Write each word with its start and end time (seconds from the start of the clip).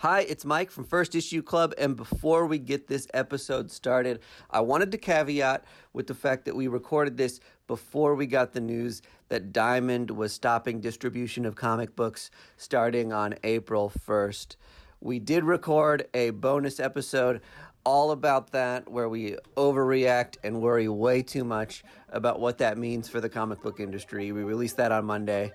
Hi, 0.00 0.20
it's 0.20 0.44
Mike 0.44 0.70
from 0.70 0.84
First 0.84 1.14
Issue 1.14 1.40
Club. 1.40 1.72
And 1.78 1.96
before 1.96 2.44
we 2.44 2.58
get 2.58 2.86
this 2.86 3.08
episode 3.14 3.70
started, 3.70 4.20
I 4.50 4.60
wanted 4.60 4.92
to 4.92 4.98
caveat 4.98 5.64
with 5.94 6.06
the 6.06 6.14
fact 6.14 6.44
that 6.44 6.54
we 6.54 6.68
recorded 6.68 7.16
this 7.16 7.40
before 7.66 8.14
we 8.14 8.26
got 8.26 8.52
the 8.52 8.60
news 8.60 9.00
that 9.30 9.54
Diamond 9.54 10.10
was 10.10 10.34
stopping 10.34 10.82
distribution 10.82 11.46
of 11.46 11.54
comic 11.54 11.96
books 11.96 12.30
starting 12.58 13.10
on 13.10 13.36
April 13.42 13.90
1st. 14.06 14.56
We 15.00 15.18
did 15.18 15.44
record 15.44 16.06
a 16.12 16.28
bonus 16.28 16.78
episode 16.78 17.40
all 17.82 18.10
about 18.10 18.50
that 18.50 18.90
where 18.90 19.08
we 19.08 19.36
overreact 19.56 20.36
and 20.44 20.60
worry 20.60 20.88
way 20.88 21.22
too 21.22 21.42
much 21.42 21.82
about 22.10 22.38
what 22.38 22.58
that 22.58 22.76
means 22.76 23.08
for 23.08 23.22
the 23.22 23.30
comic 23.30 23.62
book 23.62 23.80
industry. 23.80 24.30
We 24.30 24.42
released 24.42 24.76
that 24.76 24.92
on 24.92 25.06
Monday. 25.06 25.52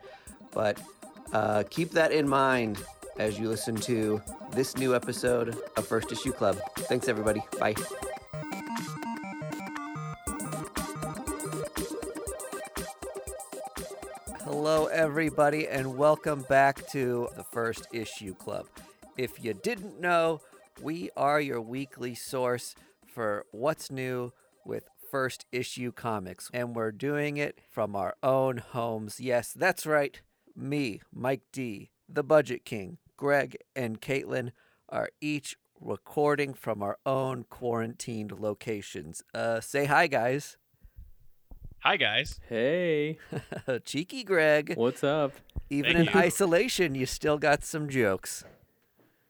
But 0.51 0.81
uh, 1.31 1.63
keep 1.69 1.91
that 1.91 2.11
in 2.11 2.27
mind 2.27 2.83
as 3.21 3.37
you 3.37 3.47
listen 3.47 3.75
to 3.75 4.19
this 4.51 4.75
new 4.77 4.95
episode 4.95 5.55
of 5.77 5.87
First 5.87 6.11
Issue 6.11 6.33
Club. 6.33 6.59
Thanks, 6.79 7.07
everybody. 7.07 7.43
Bye. 7.59 7.75
Hello, 14.43 14.87
everybody, 14.87 15.67
and 15.67 15.99
welcome 15.99 16.41
back 16.49 16.87
to 16.87 17.27
the 17.37 17.43
First 17.43 17.87
Issue 17.93 18.33
Club. 18.33 18.65
If 19.17 19.43
you 19.43 19.53
didn't 19.53 20.01
know, 20.01 20.41
we 20.81 21.11
are 21.15 21.39
your 21.39 21.61
weekly 21.61 22.15
source 22.15 22.73
for 23.05 23.45
what's 23.51 23.91
new 23.91 24.33
with 24.65 24.85
First 25.11 25.45
Issue 25.51 25.91
Comics, 25.91 26.49
and 26.55 26.75
we're 26.75 26.91
doing 26.91 27.37
it 27.37 27.59
from 27.69 27.95
our 27.95 28.15
own 28.23 28.57
homes. 28.57 29.19
Yes, 29.19 29.53
that's 29.53 29.85
right. 29.85 30.19
Me, 30.55 31.01
Mike 31.13 31.43
D, 31.53 31.91
the 32.09 32.23
Budget 32.23 32.65
King, 32.65 32.97
Greg, 33.21 33.55
and 33.75 34.01
Caitlin 34.01 34.49
are 34.89 35.09
each 35.21 35.55
recording 35.79 36.55
from 36.55 36.81
our 36.81 36.97
own 37.05 37.45
quarantined 37.51 38.39
locations. 38.39 39.21
Uh, 39.31 39.61
say 39.61 39.85
hi, 39.85 40.07
guys. 40.07 40.57
Hi, 41.83 41.97
guys. 41.97 42.39
Hey, 42.49 43.19
Cheeky 43.85 44.23
Greg. 44.23 44.73
what's 44.75 45.03
up? 45.03 45.33
Even 45.69 45.97
Thank 45.97 46.09
in 46.09 46.13
you. 46.15 46.19
isolation, 46.19 46.95
you 46.95 47.05
still 47.05 47.37
got 47.37 47.63
some 47.63 47.89
jokes. 47.89 48.43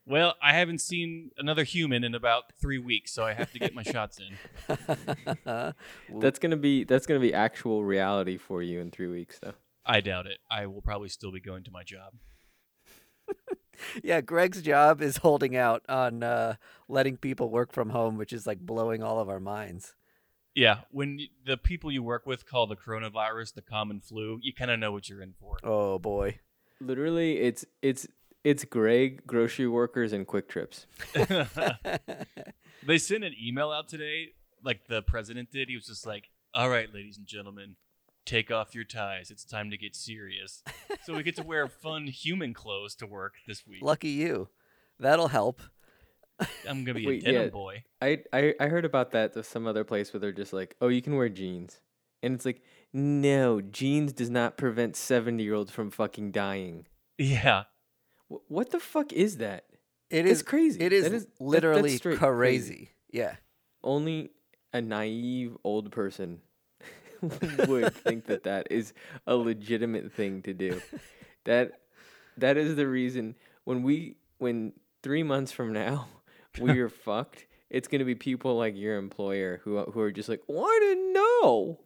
Well, 0.06 0.36
I 0.42 0.54
haven't 0.54 0.80
seen 0.80 1.32
another 1.38 1.66
human 1.66 2.06
in 2.06 2.16
about 2.16 2.44
three 2.62 2.80
weeks, 2.80 3.12
so 3.12 3.26
I 3.26 3.34
have 3.34 3.52
to 3.52 3.60
get 3.60 3.76
my 3.76 3.84
shots 3.84 4.22
in. 4.22 5.36
That's 6.18 6.40
gonna 6.40 6.56
be 6.56 6.86
that's 6.86 7.06
gonna 7.06 7.20
be 7.20 7.34
actual 7.34 7.84
reality 7.84 8.38
for 8.38 8.64
you 8.64 8.80
in 8.80 8.90
three 8.90 9.08
weeks, 9.08 9.38
though. 9.40 9.54
I 9.86 10.00
doubt 10.00 10.28
it. 10.28 10.38
I 10.50 10.68
will 10.68 10.82
probably 10.82 11.10
still 11.10 11.34
be 11.34 11.42
going 11.42 11.64
to 11.66 11.72
my 11.72 11.84
job. 11.84 12.14
yeah, 14.04 14.22
Greg's 14.22 14.62
job 14.62 15.02
is 15.02 15.18
holding 15.18 15.56
out 15.56 15.84
on 15.90 16.24
uh, 16.24 16.56
letting 16.88 17.18
people 17.18 17.50
work 17.50 17.72
from 17.72 17.90
home, 17.90 18.18
which 18.18 18.34
is 18.34 18.46
like 18.48 18.60
blowing 18.60 19.04
all 19.04 19.20
of 19.20 19.30
our 19.30 19.40
minds. 19.40 19.96
Yeah, 20.54 20.80
when 20.92 21.18
y- 21.18 21.28
the 21.46 21.58
people 21.58 21.92
you 21.92 22.04
work 22.04 22.26
with 22.26 22.46
call 22.46 22.68
the 22.68 22.76
coronavirus 22.76 23.54
the 23.54 23.62
common 23.62 24.02
flu, 24.02 24.40
you 24.42 24.54
kind 24.54 24.70
of 24.72 24.80
know 24.80 24.92
what 24.92 25.08
you're 25.08 25.22
in 25.22 25.34
for. 25.40 25.58
Oh 25.64 25.98
boy. 26.00 26.40
Literally, 26.80 27.38
it's 27.40 27.66
it's 27.82 28.08
it's 28.44 28.66
Greg, 28.66 29.26
grocery 29.26 29.68
workers, 29.68 30.14
and 30.14 30.28
QuikTrips. 30.28 30.86
they 32.84 32.98
sent 32.98 33.24
an 33.24 33.34
email 33.42 33.72
out 33.72 33.88
today, 33.88 34.30
like 34.64 34.88
the 34.88 35.02
president 35.02 35.52
did. 35.52 35.70
He 35.70 35.76
was 35.76 35.86
just 35.86 36.06
like, 36.06 36.30
"All 36.54 36.70
right, 36.70 36.92
ladies 36.94 37.18
and 37.18 37.28
gentlemen, 37.28 37.76
take 38.26 38.52
off 38.52 38.74
your 38.76 38.84
ties. 38.84 39.32
It's 39.32 39.46
time 39.46 39.70
to 39.72 39.78
get 39.78 39.96
serious." 39.96 40.64
so 41.04 41.16
we 41.16 41.24
get 41.24 41.36
to 41.38 41.44
wear 41.44 41.68
fun 41.84 42.08
human 42.08 42.54
clothes 42.54 42.96
to 42.96 43.08
work 43.08 43.36
this 43.48 43.66
week. 43.68 43.82
Lucky 43.82 44.10
you. 44.10 44.50
That'll 45.00 45.30
help. 45.30 45.62
I'm 46.68 46.84
gonna 46.84 46.98
be 47.00 47.06
Wait, 47.06 47.22
a 47.24 47.26
denim 47.26 47.42
yeah. 47.44 47.48
boy. 47.50 47.84
I, 48.02 48.24
I 48.34 48.54
I 48.60 48.68
heard 48.68 48.86
about 48.86 49.12
that 49.12 49.34
to 49.34 49.44
some 49.44 49.68
other 49.68 49.84
place 49.84 50.12
where 50.12 50.20
they're 50.20 50.32
just 50.32 50.54
like, 50.54 50.76
oh, 50.82 50.88
you 50.88 51.02
can 51.02 51.16
wear 51.16 51.30
jeans, 51.30 51.82
and 52.24 52.34
it's 52.34 52.46
like, 52.46 52.62
no, 52.94 53.62
jeans 53.62 54.12
does 54.14 54.30
not 54.32 54.58
prevent 54.58 54.96
seventy 54.96 55.44
year 55.44 55.54
olds 55.54 55.72
from 55.72 55.92
fucking 55.92 56.32
dying. 56.32 56.88
Yeah, 57.20 57.66
Wh- 58.28 58.50
what 58.50 58.72
the 58.72 58.80
fuck 58.80 59.14
is 59.14 59.38
that? 59.38 59.66
It 60.10 60.26
is 60.26 60.40
That's 60.40 60.50
crazy. 60.50 60.80
It 60.82 60.92
is, 60.92 61.04
That 61.04 61.14
is- 61.14 61.26
that- 61.26 61.30
that's 61.32 61.42
literally 61.42 62.00
crazy. 62.00 62.90
Yeah. 63.12 63.36
Only 63.84 64.32
a 64.74 64.82
naive 64.82 65.56
old 65.64 65.92
person 65.92 66.42
would 67.68 67.94
think 67.96 68.26
that 68.26 68.44
that 68.44 68.68
is 68.72 68.94
a 69.28 69.36
legitimate 69.36 70.12
thing 70.12 70.42
to 70.44 70.54
do. 70.54 70.82
That 71.46 71.80
that 72.38 72.56
is 72.56 72.76
the 72.76 72.88
reason 72.88 73.34
when 73.64 73.82
we 73.82 74.18
when 74.38 74.74
3 75.02 75.24
months 75.24 75.52
from 75.52 75.74
now 75.74 76.08
we 76.62 76.80
are 76.80 76.88
fucked, 76.88 77.48
it's 77.72 77.88
going 77.88 77.98
to 77.98 78.06
be 78.06 78.14
people 78.14 78.60
like 78.60 78.78
your 78.78 78.98
employer 78.98 79.60
who 79.64 79.82
who 79.86 80.02
are 80.02 80.12
just 80.12 80.30
like, 80.30 80.42
"Oh, 80.48 80.64
I 80.64 80.80
didn't 80.80 81.14
know." 81.14 81.80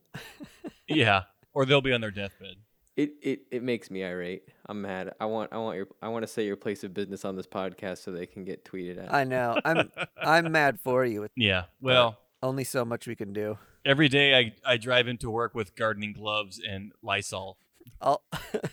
yeah. 0.90 1.24
Or 1.54 1.66
they'll 1.66 1.80
be 1.80 1.94
on 1.94 2.02
their 2.02 2.12
deathbed. 2.12 2.58
It, 2.98 3.14
it 3.22 3.40
it 3.52 3.64
makes 3.64 3.92
me 3.92 4.04
irate. 4.04 4.44
I'm 4.68 4.82
mad. 4.82 5.14
I 5.20 5.26
want 5.26 5.54
I 5.54 5.58
want 5.58 5.78
your 5.78 5.88
I 6.02 6.08
want 6.10 6.24
to 6.24 6.28
say 6.28 6.46
your 6.46 6.56
place 6.56 6.84
of 6.84 6.94
business 6.94 7.26
on 7.26 7.36
this 7.36 7.48
podcast 7.48 8.00
so 8.00 8.12
they 8.12 8.26
can 8.26 8.46
get 8.46 8.66
tweeted 8.66 9.04
at. 9.04 9.14
I 9.14 9.24
know. 9.24 9.58
I'm 9.64 9.92
I'm 10.18 10.52
mad 10.52 10.80
for 10.82 11.06
you. 11.06 11.28
Yeah. 11.36 11.64
Well, 11.82 12.18
Only 12.46 12.64
so 12.64 12.86
much 12.86 13.08
we 13.08 13.16
can 13.16 13.34
do. 13.34 13.58
every 13.84 14.08
day 14.08 14.38
I, 14.38 14.54
I 14.64 14.78
drive 14.78 15.08
into 15.08 15.32
work 15.32 15.56
with 15.56 15.76
gardening 15.76 16.14
gloves 16.14 16.62
and 16.64 16.92
Lysol. 17.02 17.58
I'll 18.00 18.22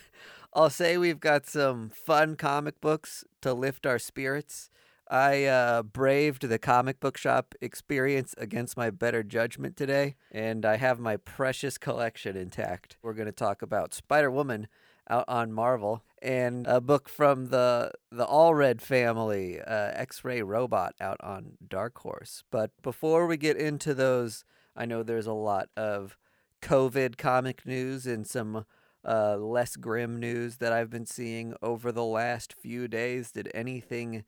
I'll 0.53 0.69
say 0.69 0.95
we've 0.99 1.19
got 1.19 1.47
some 1.47 1.89
fun 1.89 2.35
comic 2.35 2.79
books 2.79 3.25
to 3.41 3.51
lift 3.51 3.87
our 3.87 3.97
spirits. 3.97 4.69
I 5.09 5.45
uh, 5.45 5.81
braved 5.81 6.43
the 6.43 6.59
comic 6.59 6.99
book 6.99 7.17
shop 7.17 7.55
experience 7.61 8.35
against 8.37 8.77
my 8.77 8.91
better 8.91 9.23
judgment 9.23 9.75
today, 9.75 10.17
and 10.31 10.67
I 10.67 10.77
have 10.77 10.99
my 10.99 11.17
precious 11.17 11.79
collection 11.79 12.37
intact. 12.37 12.97
We're 13.01 13.13
going 13.13 13.25
to 13.25 13.31
talk 13.31 13.63
about 13.63 13.95
Spider 13.95 14.29
Woman 14.29 14.67
out 15.09 15.25
on 15.27 15.51
Marvel 15.51 16.03
and 16.21 16.65
a 16.67 16.79
book 16.79 17.09
from 17.09 17.47
the 17.47 17.91
the 18.11 18.25
Allred 18.25 18.81
family, 18.81 19.59
uh, 19.59 19.91
X 19.93 20.23
Ray 20.23 20.41
Robot 20.41 20.95
out 21.01 21.17
on 21.21 21.57
Dark 21.67 21.99
Horse. 21.99 22.43
But 22.49 22.71
before 22.81 23.27
we 23.27 23.37
get 23.37 23.57
into 23.57 23.93
those, 23.93 24.45
I 24.75 24.85
know 24.85 25.03
there's 25.03 25.27
a 25.27 25.33
lot 25.33 25.69
of 25.75 26.17
COVID 26.61 27.17
comic 27.17 27.65
news 27.65 28.07
and 28.07 28.25
some 28.25 28.65
uh, 29.05 29.35
less 29.35 29.75
grim 29.75 30.17
news 30.17 30.57
that 30.57 30.71
I've 30.71 30.89
been 30.89 31.05
seeing 31.05 31.53
over 31.61 31.91
the 31.91 32.05
last 32.05 32.53
few 32.53 32.87
days. 32.87 33.31
Did 33.31 33.51
anything 33.53 34.23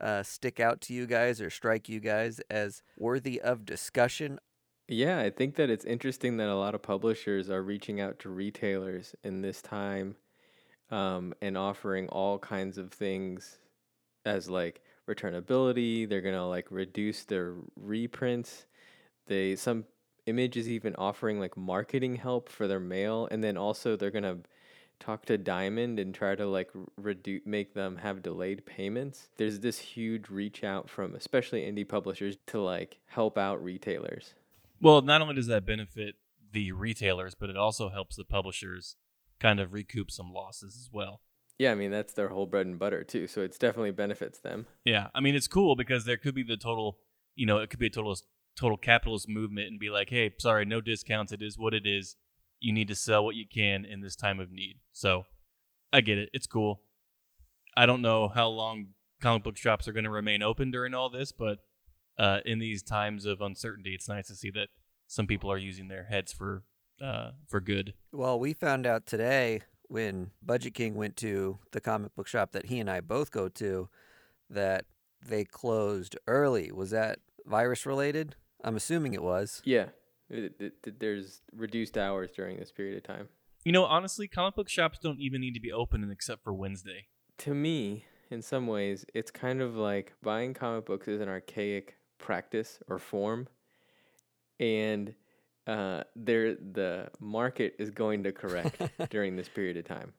uh, 0.00 0.22
stick 0.22 0.60
out 0.60 0.80
to 0.82 0.94
you 0.94 1.06
guys 1.06 1.40
or 1.40 1.50
strike 1.50 1.88
you 1.88 1.98
guys 1.98 2.40
as 2.48 2.82
worthy 2.96 3.40
of 3.40 3.66
discussion? 3.66 4.38
Yeah, 4.92 5.20
I 5.20 5.30
think 5.30 5.54
that 5.54 5.70
it's 5.70 5.84
interesting 5.84 6.36
that 6.38 6.48
a 6.48 6.56
lot 6.56 6.74
of 6.74 6.82
publishers 6.82 7.48
are 7.48 7.62
reaching 7.62 8.00
out 8.00 8.18
to 8.20 8.28
retailers 8.28 9.14
in 9.22 9.40
this 9.40 9.62
time 9.62 10.16
um, 10.90 11.32
and 11.40 11.56
offering 11.56 12.08
all 12.08 12.40
kinds 12.40 12.76
of 12.76 12.90
things 12.90 13.58
as 14.24 14.50
like 14.50 14.80
returnability. 15.08 16.08
They're 16.08 16.20
gonna 16.20 16.48
like 16.48 16.66
reduce 16.72 17.22
their 17.22 17.54
reprints. 17.76 18.66
They 19.28 19.54
some 19.54 19.84
images 20.26 20.68
even 20.68 20.96
offering 20.96 21.38
like 21.38 21.56
marketing 21.56 22.16
help 22.16 22.48
for 22.48 22.66
their 22.66 22.80
mail, 22.80 23.28
and 23.30 23.44
then 23.44 23.56
also 23.56 23.94
they're 23.94 24.10
gonna 24.10 24.38
talk 24.98 25.24
to 25.26 25.38
Diamond 25.38 26.00
and 26.00 26.12
try 26.12 26.34
to 26.34 26.46
like 26.46 26.70
reduce 26.96 27.42
make 27.46 27.74
them 27.74 27.98
have 27.98 28.22
delayed 28.22 28.66
payments. 28.66 29.28
There's 29.36 29.60
this 29.60 29.78
huge 29.78 30.30
reach 30.30 30.64
out 30.64 30.90
from 30.90 31.14
especially 31.14 31.62
indie 31.62 31.88
publishers 31.88 32.38
to 32.48 32.60
like 32.60 32.98
help 33.06 33.38
out 33.38 33.62
retailers. 33.62 34.34
Well, 34.80 35.02
not 35.02 35.20
only 35.20 35.34
does 35.34 35.46
that 35.48 35.66
benefit 35.66 36.16
the 36.52 36.72
retailers, 36.72 37.34
but 37.34 37.50
it 37.50 37.56
also 37.56 37.90
helps 37.90 38.16
the 38.16 38.24
publishers 38.24 38.96
kind 39.38 39.60
of 39.60 39.72
recoup 39.72 40.10
some 40.10 40.32
losses 40.32 40.76
as 40.76 40.88
well. 40.92 41.20
Yeah, 41.58 41.72
I 41.72 41.74
mean 41.74 41.90
that's 41.90 42.14
their 42.14 42.30
whole 42.30 42.46
bread 42.46 42.66
and 42.66 42.78
butter 42.78 43.04
too, 43.04 43.26
so 43.26 43.42
it's 43.42 43.58
definitely 43.58 43.90
benefits 43.90 44.40
them. 44.40 44.66
Yeah, 44.84 45.08
I 45.14 45.20
mean 45.20 45.34
it's 45.34 45.48
cool 45.48 45.76
because 45.76 46.04
there 46.04 46.16
could 46.16 46.34
be 46.34 46.42
the 46.42 46.56
total, 46.56 46.98
you 47.34 47.44
know, 47.44 47.58
it 47.58 47.68
could 47.68 47.78
be 47.78 47.86
a 47.86 47.90
total 47.90 48.16
total 48.58 48.76
capitalist 48.76 49.28
movement 49.28 49.68
and 49.68 49.78
be 49.78 49.90
like, 49.90 50.10
hey, 50.10 50.32
sorry, 50.38 50.64
no 50.64 50.80
discounts. 50.80 51.32
It 51.32 51.42
is 51.42 51.58
what 51.58 51.74
it 51.74 51.86
is. 51.86 52.16
You 52.60 52.72
need 52.72 52.88
to 52.88 52.94
sell 52.94 53.24
what 53.24 53.36
you 53.36 53.44
can 53.46 53.84
in 53.84 54.00
this 54.00 54.16
time 54.16 54.40
of 54.40 54.50
need. 54.50 54.80
So, 54.92 55.24
I 55.92 56.00
get 56.00 56.18
it. 56.18 56.30
It's 56.32 56.46
cool. 56.46 56.82
I 57.76 57.86
don't 57.86 58.02
know 58.02 58.28
how 58.28 58.48
long 58.48 58.88
comic 59.22 59.44
book 59.44 59.56
shops 59.56 59.86
are 59.86 59.92
going 59.92 60.04
to 60.04 60.10
remain 60.10 60.42
open 60.42 60.70
during 60.70 60.94
all 60.94 61.10
this, 61.10 61.32
but 61.32 61.58
uh, 62.20 62.40
in 62.44 62.58
these 62.58 62.82
times 62.82 63.24
of 63.26 63.40
uncertainty, 63.40 63.94
it's 63.94 64.08
nice 64.08 64.26
to 64.28 64.34
see 64.34 64.50
that 64.50 64.68
some 65.06 65.26
people 65.26 65.50
are 65.50 65.58
using 65.58 65.88
their 65.88 66.04
heads 66.04 66.32
for 66.32 66.62
uh, 67.02 67.30
for 67.48 67.60
good. 67.60 67.94
Well, 68.12 68.38
we 68.38 68.52
found 68.52 68.86
out 68.86 69.06
today 69.06 69.62
when 69.88 70.30
Budget 70.42 70.74
King 70.74 70.94
went 70.94 71.16
to 71.16 71.58
the 71.72 71.80
comic 71.80 72.14
book 72.14 72.28
shop 72.28 72.52
that 72.52 72.66
he 72.66 72.78
and 72.78 72.90
I 72.90 73.00
both 73.00 73.30
go 73.30 73.48
to 73.48 73.88
that 74.50 74.84
they 75.26 75.44
closed 75.44 76.16
early. 76.26 76.70
Was 76.70 76.90
that 76.90 77.18
virus 77.46 77.86
related? 77.86 78.36
I'm 78.62 78.76
assuming 78.76 79.14
it 79.14 79.22
was. 79.22 79.62
Yeah, 79.64 79.86
it, 80.28 80.54
it, 80.60 80.72
it- 80.86 81.00
there's 81.00 81.40
reduced 81.54 81.96
hours 81.96 82.30
during 82.36 82.58
this 82.58 82.70
period 82.70 82.96
of 82.98 83.02
time. 83.04 83.28
You 83.64 83.72
know, 83.72 83.84
honestly, 83.84 84.28
comic 84.28 84.54
book 84.54 84.68
shops 84.68 84.98
don't 85.02 85.20
even 85.20 85.40
need 85.40 85.54
to 85.54 85.60
be 85.60 85.72
open 85.72 86.08
except 86.10 86.42
for 86.44 86.52
Wednesday. 86.52 87.06
To 87.38 87.54
me, 87.54 88.04
in 88.30 88.42
some 88.42 88.66
ways, 88.66 89.04
it's 89.14 89.30
kind 89.30 89.60
of 89.62 89.74
like 89.74 90.12
buying 90.22 90.54
comic 90.54 90.84
books 90.86 91.08
is 91.08 91.20
an 91.20 91.28
archaic 91.28 91.96
practice 92.20 92.80
or 92.88 92.98
form, 92.98 93.48
and 94.58 95.14
uh, 95.66 96.02
there 96.14 96.54
the 96.54 97.08
market 97.18 97.74
is 97.78 97.90
going 97.90 98.24
to 98.24 98.32
correct 98.32 98.80
during 99.10 99.36
this 99.36 99.48
period 99.48 99.76
of 99.76 99.84
time. 99.84 100.12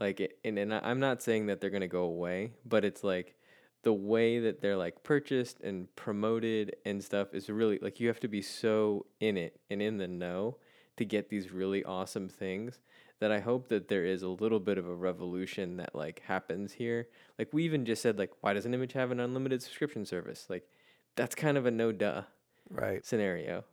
Like, 0.00 0.20
it, 0.20 0.38
and 0.44 0.58
and 0.58 0.72
I'm 0.72 1.00
not 1.00 1.22
saying 1.22 1.46
that 1.46 1.60
they're 1.60 1.70
gonna 1.70 1.88
go 1.88 2.04
away, 2.04 2.52
but 2.64 2.84
it's 2.84 3.02
like 3.02 3.34
the 3.82 3.92
way 3.92 4.40
that 4.40 4.60
they're 4.60 4.76
like 4.76 5.02
purchased 5.02 5.60
and 5.60 5.94
promoted 5.96 6.76
and 6.84 7.02
stuff 7.02 7.32
is 7.32 7.48
really 7.48 7.78
like 7.80 8.00
you 8.00 8.08
have 8.08 8.20
to 8.20 8.28
be 8.28 8.42
so 8.42 9.06
in 9.20 9.36
it 9.36 9.60
and 9.70 9.80
in 9.80 9.98
the 9.98 10.08
know 10.08 10.56
to 10.96 11.04
get 11.04 11.28
these 11.28 11.52
really 11.52 11.84
awesome 11.84 12.28
things 12.28 12.80
that 13.20 13.32
I 13.32 13.40
hope 13.40 13.68
that 13.68 13.88
there 13.88 14.04
is 14.04 14.22
a 14.22 14.28
little 14.28 14.60
bit 14.60 14.78
of 14.78 14.88
a 14.88 14.94
revolution 14.94 15.76
that 15.78 15.94
like 15.94 16.22
happens 16.26 16.72
here. 16.72 17.08
Like 17.38 17.52
we 17.52 17.64
even 17.64 17.84
just 17.84 18.02
said 18.02 18.18
like 18.18 18.30
why 18.40 18.52
doesn't 18.52 18.74
Image 18.74 18.92
have 18.92 19.10
an 19.10 19.20
unlimited 19.20 19.62
subscription 19.62 20.04
service? 20.04 20.46
Like 20.48 20.68
that's 21.18 21.34
kind 21.34 21.58
of 21.58 21.66
a 21.66 21.70
no 21.70 21.92
duh 21.92 22.22
right. 22.70 23.04
scenario. 23.04 23.64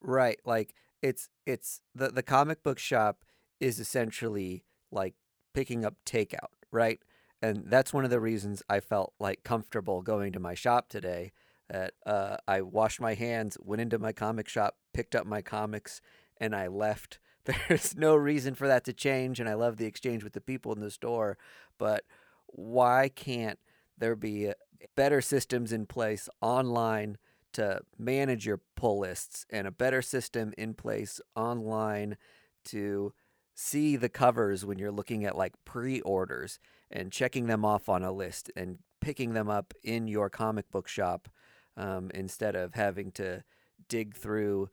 Right. 0.00 0.38
Like 0.44 0.74
it's 1.02 1.28
it's 1.44 1.80
the 1.94 2.08
the 2.08 2.22
comic 2.22 2.62
book 2.62 2.78
shop 2.78 3.24
is 3.60 3.78
essentially 3.78 4.64
like 4.90 5.14
picking 5.52 5.84
up 5.84 5.96
takeout, 6.06 6.52
right? 6.70 7.00
And 7.42 7.64
that's 7.66 7.92
one 7.92 8.04
of 8.04 8.10
the 8.10 8.20
reasons 8.20 8.62
I 8.68 8.78
felt 8.78 9.14
like 9.18 9.42
comfortable 9.42 10.00
going 10.00 10.32
to 10.32 10.40
my 10.40 10.54
shop 10.54 10.88
today. 10.88 11.32
That 11.68 11.94
uh, 12.04 12.36
I 12.46 12.60
washed 12.60 13.00
my 13.00 13.14
hands, 13.14 13.56
went 13.60 13.80
into 13.80 13.98
my 13.98 14.12
comic 14.12 14.48
shop, 14.48 14.76
picked 14.92 15.14
up 15.14 15.26
my 15.26 15.42
comics, 15.42 16.00
and 16.38 16.54
I 16.54 16.68
left. 16.68 17.18
There's 17.68 17.96
no 17.96 18.14
reason 18.14 18.54
for 18.54 18.68
that 18.68 18.84
to 18.84 18.92
change, 18.92 19.40
and 19.40 19.48
I 19.48 19.54
love 19.54 19.78
the 19.78 19.86
exchange 19.86 20.22
with 20.22 20.34
the 20.34 20.40
people 20.40 20.72
in 20.72 20.80
the 20.80 20.90
store. 20.90 21.38
But 21.78 22.04
why 22.46 23.10
can't 23.14 23.58
there 23.96 24.14
be 24.14 24.52
better 24.96 25.20
systems 25.20 25.72
in 25.72 25.86
place 25.86 26.28
online 26.40 27.18
to 27.52 27.80
manage 27.98 28.46
your 28.46 28.60
pull 28.76 29.00
lists 29.00 29.46
and 29.50 29.66
a 29.66 29.70
better 29.72 30.02
system 30.02 30.52
in 30.56 30.74
place 30.74 31.20
online 31.36 32.16
to 32.64 33.12
see 33.54 33.96
the 33.96 34.08
covers 34.08 34.64
when 34.64 34.78
you're 34.78 34.90
looking 34.90 35.24
at 35.24 35.36
like 35.36 35.52
pre-orders 35.64 36.58
and 36.90 37.12
checking 37.12 37.46
them 37.46 37.64
off 37.64 37.88
on 37.88 38.02
a 38.02 38.12
list 38.12 38.50
and 38.56 38.78
picking 39.00 39.34
them 39.34 39.50
up 39.50 39.74
in 39.82 40.08
your 40.08 40.30
comic 40.30 40.70
book 40.70 40.88
shop 40.88 41.28
um, 41.76 42.10
instead 42.14 42.54
of 42.54 42.74
having 42.74 43.10
to 43.12 43.42
dig 43.88 44.16
through 44.16 44.70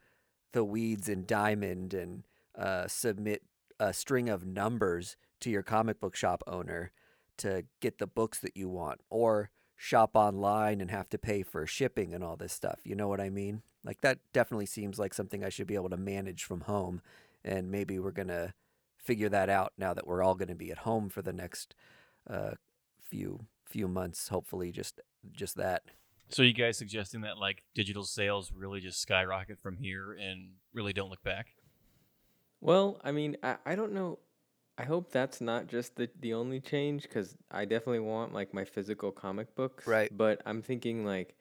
the 0.53 0.63
weeds 0.63 1.09
and 1.09 1.27
diamond 1.27 1.94
and 1.94 2.23
uh, 2.57 2.88
submit 2.88 3.44
a 3.79 3.94
string 3.94 4.29
of 4.29 4.45
numbers 4.45 5.17
to 5.39 5.50
your 5.50 5.63
comic 5.63 6.00
book 6.00 6.15
shop 6.15 6.44
owner 6.47 6.91
to 7.38 7.63
get 7.79 7.97
the 7.97 8.07
books 8.07 8.39
that 8.39 8.56
you 8.56 8.69
want 8.69 9.00
or 9.09 9.50
shop 9.81 10.11
online 10.13 10.81
and 10.81 10.91
have 10.91 11.07
to 11.07 11.17
pay 11.17 11.41
for 11.41 11.65
shipping 11.65 12.13
and 12.13 12.21
all 12.21 12.35
this 12.35 12.51
stuff. 12.51 12.81
You 12.83 12.95
know 12.95 13.07
what 13.07 13.21
I 13.21 13.29
mean? 13.29 13.61
Like 13.81 14.01
that 14.01 14.19
definitely 14.33 14.65
seems 14.65 14.99
like 14.99 15.13
something 15.13 15.41
I 15.41 15.47
should 15.47 15.67
be 15.67 15.75
able 15.75 15.89
to 15.89 15.97
manage 15.97 16.43
from 16.43 16.61
home. 16.61 17.01
And 17.45 17.71
maybe 17.71 17.97
we're 17.97 18.11
going 18.11 18.27
to 18.27 18.53
figure 18.97 19.29
that 19.29 19.49
out 19.49 19.71
now 19.77 19.93
that 19.93 20.05
we're 20.05 20.21
all 20.21 20.35
going 20.35 20.49
to 20.49 20.55
be 20.55 20.69
at 20.69 20.79
home 20.79 21.07
for 21.07 21.21
the 21.21 21.31
next 21.31 21.75
uh, 22.29 22.51
few 23.01 23.45
few 23.63 23.87
months. 23.87 24.27
Hopefully, 24.27 24.73
just 24.73 24.99
just 25.31 25.55
that. 25.55 25.83
So 26.27 26.43
you 26.43 26.51
guys 26.51 26.77
suggesting 26.77 27.21
that 27.21 27.37
like 27.37 27.63
digital 27.73 28.03
sales 28.03 28.51
really 28.53 28.81
just 28.81 28.99
skyrocket 28.99 29.59
from 29.61 29.77
here 29.77 30.11
and 30.11 30.49
really 30.73 30.91
don't 30.91 31.09
look 31.09 31.23
back? 31.23 31.55
Well, 32.59 32.99
I 33.01 33.13
mean, 33.13 33.37
I, 33.41 33.55
I 33.65 33.75
don't 33.75 33.93
know. 33.93 34.19
I 34.79 34.83
hope 34.83 35.11
that's 35.11 35.41
not 35.41 35.67
just 35.67 35.97
the, 35.97 36.09
the 36.21 36.33
only 36.33 36.61
change 36.61 37.03
because 37.03 37.35
I 37.51 37.65
definitely 37.65 37.99
want 37.99 38.33
like 38.33 38.53
my 38.53 38.63
physical 38.63 39.11
comic 39.11 39.53
books. 39.53 39.85
Right. 39.85 40.09
But 40.15 40.41
I'm 40.45 40.61
thinking 40.61 41.05
like 41.05 41.35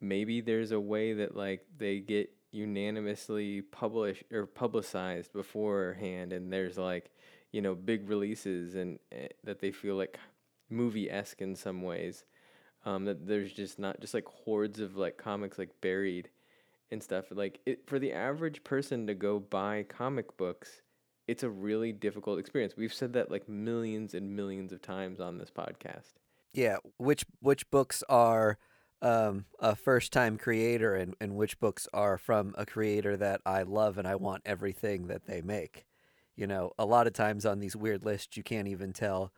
maybe 0.00 0.40
there's 0.40 0.70
a 0.70 0.78
way 0.78 1.12
that 1.14 1.36
like 1.36 1.66
they 1.76 1.98
get 1.98 2.30
unanimously 2.52 3.62
published 3.62 4.22
or 4.30 4.46
publicized 4.46 5.32
beforehand 5.32 6.32
and 6.32 6.52
there's 6.52 6.78
like, 6.78 7.10
you 7.50 7.62
know, 7.62 7.74
big 7.74 8.08
releases 8.08 8.76
and 8.76 9.00
uh, 9.12 9.26
that 9.42 9.58
they 9.58 9.72
feel 9.72 9.96
like 9.96 10.20
movie 10.70 11.10
esque 11.10 11.42
in 11.42 11.56
some 11.56 11.82
ways. 11.82 12.24
Um, 12.84 13.06
that 13.06 13.26
there's 13.26 13.52
just 13.52 13.80
not 13.80 14.00
just 14.00 14.14
like 14.14 14.26
hordes 14.26 14.78
of 14.78 14.96
like 14.96 15.16
comics 15.16 15.58
like 15.58 15.80
buried 15.80 16.28
and 16.92 17.02
stuff. 17.02 17.24
Like 17.32 17.58
it, 17.66 17.88
for 17.88 17.98
the 17.98 18.12
average 18.12 18.62
person 18.62 19.08
to 19.08 19.14
go 19.14 19.40
buy 19.40 19.84
comic 19.88 20.36
books, 20.36 20.82
it's 21.32 21.42
a 21.42 21.50
really 21.50 21.92
difficult 21.92 22.38
experience. 22.38 22.74
We've 22.76 22.92
said 22.92 23.14
that 23.14 23.30
like 23.30 23.48
millions 23.48 24.12
and 24.12 24.36
millions 24.36 24.70
of 24.70 24.82
times 24.82 25.18
on 25.18 25.38
this 25.38 25.50
podcast. 25.50 26.12
Yeah, 26.52 26.76
which 26.98 27.24
which 27.40 27.68
books 27.70 28.04
are 28.06 28.58
um, 29.00 29.46
a 29.58 29.74
first 29.74 30.12
time 30.12 30.36
creator 30.36 30.94
and, 30.94 31.14
and 31.22 31.34
which 31.34 31.58
books 31.58 31.88
are 31.94 32.18
from 32.18 32.54
a 32.58 32.66
creator 32.66 33.16
that 33.16 33.40
I 33.46 33.62
love 33.62 33.96
and 33.96 34.06
I 34.06 34.14
want 34.16 34.42
everything 34.44 35.06
that 35.06 35.24
they 35.24 35.40
make. 35.40 35.86
You 36.36 36.46
know, 36.46 36.72
a 36.78 36.84
lot 36.84 37.06
of 37.06 37.14
times 37.14 37.46
on 37.46 37.60
these 37.60 37.74
weird 37.74 38.04
lists 38.04 38.36
you 38.36 38.42
can't 38.42 38.68
even 38.68 38.92
tell 38.92 39.32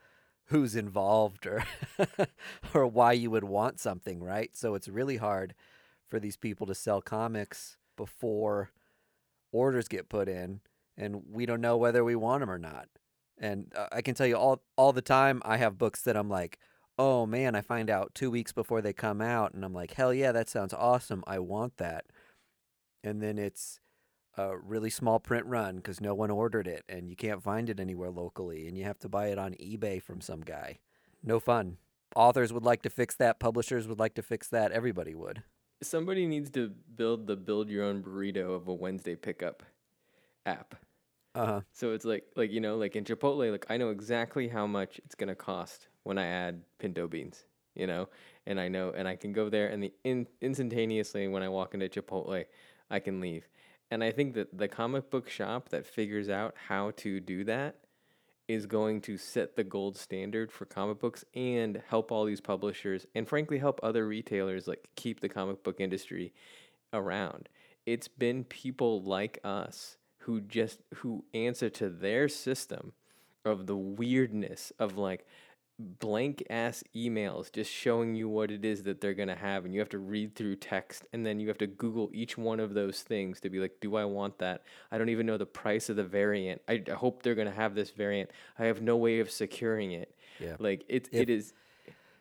who's 0.47 0.75
involved 0.75 1.47
or 1.47 1.65
or 2.75 2.89
why 2.89 3.13
you 3.13 3.31
would 3.31 3.45
want 3.45 3.79
something, 3.79 4.21
right? 4.21 4.51
So 4.57 4.75
it's 4.75 4.89
really 4.89 5.19
hard 5.19 5.55
for 6.09 6.19
these 6.19 6.37
people 6.37 6.67
to 6.67 6.75
sell 6.75 7.01
comics 7.01 7.77
before 7.97 8.73
orders 9.53 9.87
get 9.87 10.09
put 10.09 10.29
in 10.29 10.61
and 10.97 11.23
we 11.31 11.47
don't 11.47 11.61
know 11.61 11.77
whether 11.77 12.05
we 12.05 12.17
want 12.17 12.41
them 12.41 12.51
or 12.51 12.59
not. 12.59 12.89
And 13.39 13.73
uh, 13.77 13.89
I 13.93 14.03
can 14.03 14.15
tell 14.15 14.27
you 14.27 14.37
all 14.37 14.63
all 14.77 14.93
the 14.93 15.03
time 15.03 15.43
I 15.45 15.57
have 15.57 15.79
books 15.79 16.03
that 16.03 16.17
I'm 16.17 16.29
like, 16.29 16.59
"Oh 16.99 17.27
man, 17.27 17.55
I 17.55 17.61
find 17.61 17.91
out 17.91 18.15
2 18.15 18.31
weeks 18.31 18.53
before 18.53 18.81
they 18.81 18.93
come 18.93 19.21
out 19.21 19.55
and 19.55 19.65
I'm 19.65 19.75
like, 19.75 19.93
"Hell 19.95 20.15
yeah, 20.15 20.33
that 20.33 20.49
sounds 20.49 20.73
awesome. 20.73 21.25
I 21.27 21.39
want 21.41 21.77
that." 21.79 22.07
And 23.03 23.21
then 23.21 23.39
it's 23.39 23.81
a 24.37 24.57
really 24.57 24.91
small 24.91 25.21
print 25.21 25.47
run 25.47 25.81
cuz 25.81 26.01
no 26.01 26.15
one 26.15 26.31
ordered 26.31 26.67
it 26.67 26.85
and 26.89 27.09
you 27.09 27.17
can't 27.17 27.43
find 27.43 27.71
it 27.71 27.79
anywhere 27.79 28.11
locally 28.11 28.67
and 28.67 28.77
you 28.77 28.85
have 28.85 28.99
to 28.99 29.09
buy 29.09 29.29
it 29.29 29.39
on 29.39 29.55
eBay 29.55 30.03
from 30.03 30.21
some 30.21 30.41
guy. 30.41 30.79
No 31.23 31.39
fun. 31.41 31.79
Authors 32.17 32.53
would 32.53 32.65
like 32.65 32.83
to 32.83 32.91
fix 32.91 33.17
that, 33.17 33.41
publishers 33.41 33.89
would 33.89 33.99
like 33.99 34.15
to 34.15 34.23
fix 34.23 34.49
that, 34.49 34.73
everybody 34.73 35.15
would. 35.15 35.43
Somebody 35.83 36.27
needs 36.27 36.51
to 36.51 36.69
build 36.69 37.27
the 37.27 37.37
build 37.37 37.69
your 37.69 37.85
own 37.85 38.03
burrito 38.03 38.55
of 38.55 38.69
a 38.69 38.75
Wednesday 38.75 39.17
pickup 39.17 39.63
app. 40.47 40.75
Uh-huh. 41.35 41.61
So 41.73 41.93
it's 41.93 42.05
like 42.05 42.25
like 42.37 42.53
you 42.53 42.61
know 42.61 42.77
like 42.77 42.95
in 42.95 43.05
Chipotle 43.05 43.51
like 43.51 43.67
I 43.69 43.77
know 43.77 43.91
exactly 43.91 44.49
how 44.49 44.67
much 44.67 45.01
it's 45.05 45.15
gonna 45.15 45.35
cost 45.35 45.89
when 46.05 46.17
I 46.17 46.27
add 46.27 46.63
pinto 46.79 47.09
beans, 47.09 47.45
you 47.75 47.87
know, 47.87 48.09
and 48.47 48.61
I 48.61 48.69
know 48.69 48.93
and 48.97 49.09
I 49.09 49.17
can 49.17 49.33
go 49.33 49.49
there 49.49 49.69
and 49.69 49.83
the 49.83 49.93
in, 50.05 50.27
instantaneously 50.41 51.27
when 51.27 51.43
I 51.43 51.49
walk 51.49 51.75
into 51.75 51.89
Chipotle, 51.89 52.45
I 52.91 53.01
can 53.01 53.21
leave. 53.21 53.49
And 53.91 54.03
I 54.03 54.13
think 54.13 54.35
that 54.35 54.57
the 54.57 54.69
comic 54.69 55.11
book 55.11 55.29
shop 55.29 55.71
that 55.71 55.87
figures 55.87 56.29
out 56.29 56.55
how 56.69 56.93
to 56.99 57.21
do 57.21 57.45
that 57.45 57.77
is 58.47 58.67
going 58.67 59.01
to 59.01 59.17
set 59.17 59.57
the 59.57 59.65
gold 59.65 59.97
standard 59.97 60.53
for 60.53 60.67
comic 60.67 60.99
books 60.99 61.25
and 61.35 61.83
help 61.89 62.13
all 62.13 62.25
these 62.25 62.41
publishers 62.41 63.07
and 63.15 63.27
frankly 63.27 63.59
help 63.59 63.81
other 63.83 64.07
retailers 64.07 64.69
like 64.69 64.89
keep 64.97 65.21
the 65.21 65.29
comic 65.29 65.63
book 65.63 65.81
industry 65.81 66.33
around. 66.93 67.49
It's 67.87 68.09
been 68.09 68.45
people 68.45 69.03
like 69.03 69.39
us 69.45 69.97
who 70.25 70.41
just 70.41 70.81
who 70.97 71.25
answer 71.35 71.69
to 71.71 71.89
their 71.89 72.29
system 72.29 72.93
of 73.45 73.67
the 73.67 73.77
weirdness 73.77 74.73
of 74.79 74.97
like 74.97 75.27
blank 75.79 76.43
ass 76.49 76.85
emails 76.95 77.51
just 77.53 77.71
showing 77.71 78.15
you 78.15 78.29
what 78.29 78.51
it 78.53 78.65
is 78.65 78.85
that 78.85 79.01
they're 79.01 79.13
going 79.13 79.29
to 79.29 79.35
have 79.35 79.65
and 79.65 79.75
you 79.75 79.81
have 79.81 79.89
to 79.89 79.99
read 79.99 80.35
through 80.37 80.55
text 80.55 81.05
and 81.13 81.27
then 81.27 81.41
you 81.41 81.49
have 81.49 81.59
to 81.59 81.67
google 81.67 82.09
each 82.13 82.39
one 82.39 82.61
of 82.61 82.75
those 82.75 83.03
things 83.03 83.41
to 83.41 83.51
be 83.51 83.59
like 83.59 83.73
do 83.81 83.97
i 83.97 84.05
want 84.05 84.39
that 84.39 84.63
i 84.93 84.97
don't 84.99 85.09
even 85.09 85.27
know 85.27 85.37
the 85.37 85.45
price 85.45 85.89
of 85.89 85.97
the 85.97 86.05
variant 86.05 86.63
i, 86.69 86.81
I 86.89 86.93
hope 86.93 87.23
they're 87.23 87.35
going 87.35 87.49
to 87.49 87.55
have 87.55 87.75
this 87.75 87.91
variant 87.91 88.31
i 88.59 88.67
have 88.67 88.81
no 88.83 88.97
way 88.97 89.19
of 89.19 89.31
securing 89.31 89.91
it 89.93 90.15
Yeah. 90.41 90.55
like 90.61 90.85
it, 90.89 91.09
If- 91.11 91.23
it 91.23 91.31
is 91.31 91.53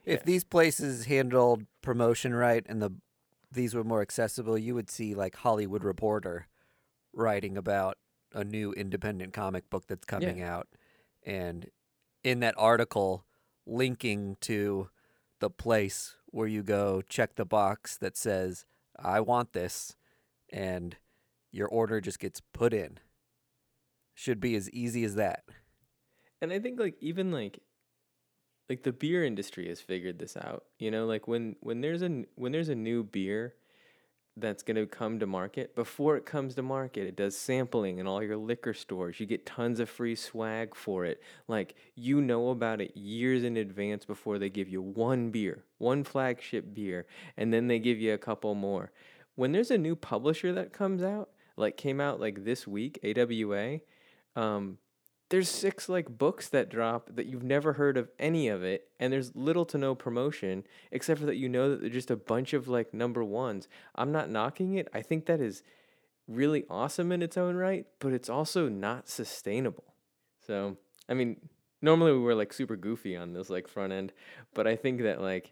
If 0.04 0.20
Yeah. 0.22 0.26
these 0.26 0.44
places 0.44 1.06
handled 1.06 1.66
promotion 1.84 2.34
right 2.34 2.66
and 2.68 2.82
the 2.82 2.92
these 3.52 3.76
were 3.76 3.84
more 3.84 4.02
accessible, 4.02 4.58
you 4.58 4.74
would 4.74 4.90
see 4.90 5.14
like 5.14 5.36
Hollywood 5.36 5.84
Reporter 5.84 6.48
writing 7.14 7.58
about 7.58 7.98
a 8.34 8.44
new 8.44 8.74
independent 8.74 9.34
comic 9.34 9.70
book 9.70 9.86
that's 9.88 10.06
coming 10.06 10.42
out 10.42 10.68
and 11.24 11.70
in 12.24 12.40
that 12.40 12.56
article 12.58 13.26
linking 13.66 14.38
to 14.42 14.90
the 15.40 15.50
place 15.50 16.16
where 16.28 16.48
you 16.48 16.64
go 16.64 17.02
check 17.02 17.36
the 17.36 17.46
box 17.46 17.98
that 17.98 18.18
says 18.18 18.66
I 18.98 19.20
want 19.20 19.54
this 19.54 19.96
and 20.52 20.96
your 21.52 21.68
order 21.68 22.02
just 22.02 22.20
gets 22.20 22.42
put 22.54 22.74
in. 22.74 23.00
Should 24.16 24.40
be 24.40 24.56
as 24.56 24.70
easy 24.72 25.04
as 25.04 25.16
that. 25.16 25.44
And 26.42 26.52
I 26.52 26.60
think 26.60 26.80
like 26.80 26.96
even 27.00 27.32
like 27.32 27.60
like 28.70 28.84
the 28.84 28.92
beer 28.92 29.24
industry 29.24 29.68
has 29.70 29.80
figured 29.80 30.20
this 30.20 30.38
out. 30.38 30.66
You 30.78 30.92
know, 30.92 31.06
like 31.06 31.28
when 31.28 31.56
when 31.62 31.82
there's 31.82 32.02
a 32.02 32.26
when 32.36 32.52
there's 32.52 32.70
a 32.70 32.76
new 32.76 33.04
beer, 33.04 33.56
that's 34.36 34.64
going 34.64 34.76
to 34.76 34.86
come 34.86 35.20
to 35.20 35.28
market. 35.28 35.76
Before 35.76 36.18
it 36.18 36.26
comes 36.26 36.56
to 36.56 36.64
market, 36.64 37.06
it 37.06 37.16
does 37.16 37.38
sampling 37.38 38.00
in 38.00 38.08
all 38.08 38.24
your 38.24 38.38
liquor 38.38 38.74
stores. 38.74 39.20
You 39.20 39.26
get 39.26 39.46
tons 39.46 39.80
of 39.80 39.90
free 39.90 40.16
swag 40.16 40.76
for 40.76 41.06
it. 41.06 41.22
Like 41.48 41.76
you 41.96 42.20
know 42.20 42.50
about 42.50 42.82
it 42.82 42.98
years 42.98 43.44
in 43.44 43.58
advance 43.58 44.06
before 44.06 44.40
they 44.40 44.50
give 44.50 44.68
you 44.68 44.82
one 44.82 45.30
beer, 45.30 45.64
one 45.78 46.04
flagship 46.04 46.74
beer, 46.74 47.06
and 47.38 47.54
then 47.54 47.68
they 47.68 47.80
give 47.80 48.00
you 48.00 48.14
a 48.14 48.18
couple 48.18 48.56
more. 48.56 48.92
When 49.36 49.52
there's 49.52 49.72
a 49.72 49.78
new 49.78 49.96
publisher 49.96 50.52
that 50.54 50.74
comes 50.74 51.04
out, 51.04 51.30
like 51.56 51.78
came 51.78 52.02
out 52.02 52.20
like 52.20 52.44
this 52.44 52.66
week, 52.68 53.00
AWA, 53.04 53.80
um, 54.36 54.80
there's 55.34 55.50
six 55.50 55.90
like 55.90 56.16
books 56.16 56.48
that 56.50 56.70
drop 56.70 57.10
that 57.16 57.26
you've 57.26 57.42
never 57.42 57.74
heard 57.74 57.98
of 57.98 58.08
any 58.20 58.50
of 58.50 58.62
it 58.62 58.90
and 59.00 59.12
there's 59.12 59.36
little 59.36 59.66
to 59.66 59.80
no 59.80 59.96
promotion 59.96 60.64
except 60.92 61.20
for 61.20 61.26
that 61.26 61.38
you 61.38 61.50
know 61.50 61.72
that 61.72 61.82
they're 61.82 61.90
just 61.90 62.12
a 62.12 62.16
bunch 62.16 62.54
of 62.54 62.68
like 62.68 62.94
number 62.94 63.24
ones. 63.24 63.68
I'm 63.96 64.12
not 64.12 64.30
knocking 64.30 64.76
it. 64.76 64.88
I 64.94 65.02
think 65.02 65.26
that 65.26 65.42
is 65.42 65.64
really 66.28 66.66
awesome 66.70 67.12
in 67.12 67.24
its 67.24 67.36
own 67.36 67.56
right 67.56 67.88
but 67.98 68.14
it's 68.14 68.30
also 68.30 68.70
not 68.70 69.10
sustainable. 69.10 69.96
So 70.46 70.78
i 71.10 71.16
mean 71.16 71.38
normally 71.82 72.12
we 72.12 72.20
were 72.20 72.36
like 72.36 72.54
super 72.54 72.76
goofy 72.76 73.18
on 73.18 73.34
this 73.34 73.50
like 73.50 73.68
front 73.68 73.92
end 73.92 74.14
but 74.54 74.68
i 74.68 74.76
think 74.76 75.02
that 75.02 75.20
like 75.20 75.52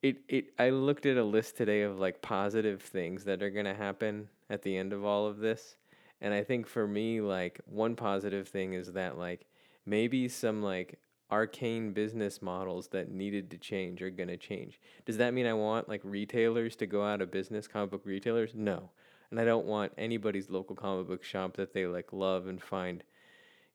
it 0.00 0.16
it 0.28 0.46
i 0.58 0.70
looked 0.70 1.04
at 1.04 1.18
a 1.18 1.24
list 1.24 1.58
today 1.58 1.82
of 1.82 1.98
like 1.98 2.22
positive 2.22 2.80
things 2.80 3.24
that 3.24 3.42
are 3.42 3.50
going 3.50 3.66
to 3.66 3.74
happen 3.74 4.30
at 4.48 4.62
the 4.62 4.78
end 4.78 4.94
of 4.94 5.04
all 5.04 5.26
of 5.26 5.40
this 5.40 5.76
and 6.20 6.34
I 6.34 6.44
think 6.44 6.66
for 6.66 6.86
me, 6.86 7.20
like 7.20 7.60
one 7.66 7.96
positive 7.96 8.48
thing 8.48 8.74
is 8.74 8.92
that 8.92 9.18
like 9.18 9.46
maybe 9.86 10.28
some 10.28 10.62
like 10.62 10.98
arcane 11.30 11.92
business 11.92 12.42
models 12.42 12.88
that 12.88 13.10
needed 13.10 13.50
to 13.50 13.58
change 13.58 14.02
are 14.02 14.10
gonna 14.10 14.36
change. 14.36 14.80
Does 15.06 15.16
that 15.18 15.32
mean 15.32 15.46
I 15.46 15.54
want 15.54 15.88
like 15.88 16.02
retailers 16.04 16.76
to 16.76 16.86
go 16.86 17.04
out 17.04 17.22
of 17.22 17.30
business, 17.30 17.68
comic 17.68 17.90
book 17.90 18.02
retailers? 18.04 18.52
No. 18.54 18.90
And 19.30 19.38
I 19.38 19.44
don't 19.44 19.66
want 19.66 19.92
anybody's 19.96 20.50
local 20.50 20.74
comic 20.74 21.06
book 21.06 21.22
shop 21.22 21.56
that 21.56 21.72
they 21.72 21.86
like 21.86 22.12
love 22.12 22.48
and 22.48 22.60
find, 22.60 23.04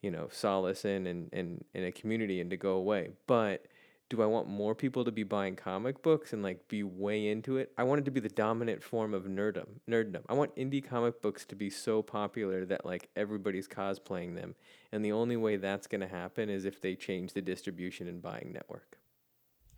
you 0.02 0.12
know, 0.12 0.28
solace 0.32 0.86
in 0.86 1.08
and 1.08 1.30
and, 1.32 1.64
in 1.74 1.86
a 1.86 1.92
community 1.92 2.42
and 2.42 2.50
to 2.50 2.58
go 2.58 2.74
away. 2.74 3.12
But 3.25 3.66
do 4.10 4.22
I 4.22 4.26
want 4.26 4.48
more 4.48 4.76
people 4.76 5.04
to 5.04 5.12
be 5.12 5.24
buying 5.24 5.56
comic 5.56 6.04
books 6.04 6.32
and 6.32 6.44
like 6.44 6.68
be 6.68 6.84
way 6.84 7.28
into 7.28 7.58
it? 7.58 7.72
I 7.78 7.84
want 7.84 8.02
it 8.02 8.06
to 8.06 8.12
be 8.12 8.20
the 8.20 8.30
dominant 8.30 8.84
form 8.84 9.14
of 9.14 9.24
nerddom. 9.24 9.80
Nerddom. 9.90 10.22
I 10.30 10.34
want 10.34 10.56
indie 10.56 10.88
comic 10.88 11.22
books 11.22 11.44
to 11.46 11.56
be 11.56 11.70
so 11.70 12.02
popular 12.02 12.66
that 12.66 12.86
like 12.86 13.10
everybody's 13.16 13.68
cosplaying 13.68 14.36
them. 14.36 14.56
And 14.92 15.04
the 15.04 15.12
only 15.12 15.38
way 15.38 15.58
that's 15.58 15.88
going 15.88 16.02
to 16.02 16.08
happen 16.08 16.50
is 16.50 16.66
if 16.66 16.82
they 16.82 16.96
change 16.96 17.34
the 17.34 17.42
distribution 17.42 18.08
and 18.08 18.22
buying 18.22 18.52
network. 18.54 19.00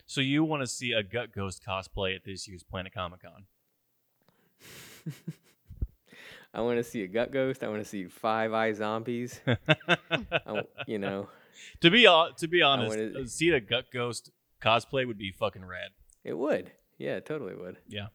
So 0.06 0.22
you 0.22 0.44
want 0.44 0.62
to 0.62 0.68
see 0.68 0.92
a 0.94 1.04
Gut 1.04 1.34
Ghost 1.34 1.64
cosplay 1.66 2.16
at 2.16 2.24
this 2.24 2.48
year's 2.48 2.64
Planet 2.64 2.94
Comic 2.94 3.22
Con? 3.22 3.46
I 6.54 6.62
want 6.62 6.78
to 6.78 6.84
see 6.84 7.04
a 7.04 7.08
Gut 7.08 7.32
Ghost. 7.32 7.64
I 7.64 7.68
want 7.68 7.84
to 7.84 7.90
see 7.90 8.06
Five 8.06 8.54
Eye 8.54 8.74
Zombies. 8.74 9.40
I, 9.88 10.64
you 10.86 10.98
know, 10.98 11.28
to 11.82 11.90
be 11.90 12.06
uh, 12.08 12.30
to 12.38 12.48
be 12.48 12.62
honest, 12.62 12.98
wanna- 12.98 13.28
see 13.28 13.50
a 13.50 13.60
Gut 13.60 13.86
Ghost 13.92 14.32
cosplay 14.62 15.06
would 15.06 15.18
be 15.18 15.32
fucking 15.32 15.66
rad. 15.66 15.92
it 16.24 16.38
would. 16.38 16.72
Yeah, 16.98 17.18
it 17.18 17.26
totally 17.26 17.56
would. 17.56 17.78
Yeah. 17.88 18.08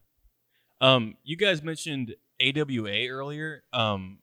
Um, 0.81 1.15
you 1.23 1.37
guys 1.37 1.63
mentioned 1.63 2.15
AWA 2.41 3.07
earlier. 3.07 3.63
Um, 3.71 4.19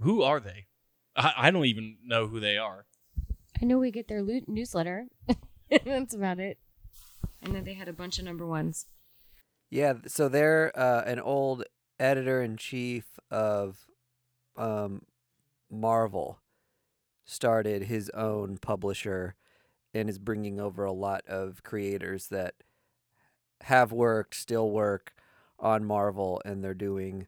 who 0.00 0.22
are 0.22 0.40
they? 0.40 0.66
I, 1.16 1.32
I 1.36 1.50
don't 1.50 1.64
even 1.64 1.96
know 2.04 2.26
who 2.26 2.38
they 2.40 2.58
are. 2.58 2.84
I 3.60 3.64
know 3.64 3.78
we 3.78 3.90
get 3.90 4.08
their 4.08 4.20
lo- 4.22 4.40
newsletter. 4.46 5.06
That's 5.84 6.14
about 6.14 6.38
it. 6.38 6.58
And 7.42 7.54
then 7.54 7.64
they 7.64 7.72
had 7.74 7.88
a 7.88 7.92
bunch 7.94 8.18
of 8.18 8.24
number 8.26 8.46
ones. 8.46 8.86
Yeah, 9.70 9.94
so 10.06 10.28
they're 10.28 10.70
uh, 10.78 11.02
an 11.06 11.18
old 11.20 11.64
editor 11.98 12.42
in 12.42 12.56
chief 12.58 13.04
of 13.30 13.86
um, 14.56 15.02
Marvel, 15.70 16.38
started 17.24 17.84
his 17.84 18.10
own 18.10 18.58
publisher, 18.58 19.34
and 19.92 20.08
is 20.08 20.18
bringing 20.18 20.60
over 20.60 20.84
a 20.84 20.92
lot 20.92 21.24
of 21.26 21.62
creators 21.62 22.28
that 22.28 22.54
have 23.62 23.92
worked, 23.92 24.34
still 24.34 24.70
work 24.70 25.14
on 25.58 25.84
Marvel, 25.84 26.42
and 26.44 26.62
they're 26.62 26.74
doing 26.74 27.26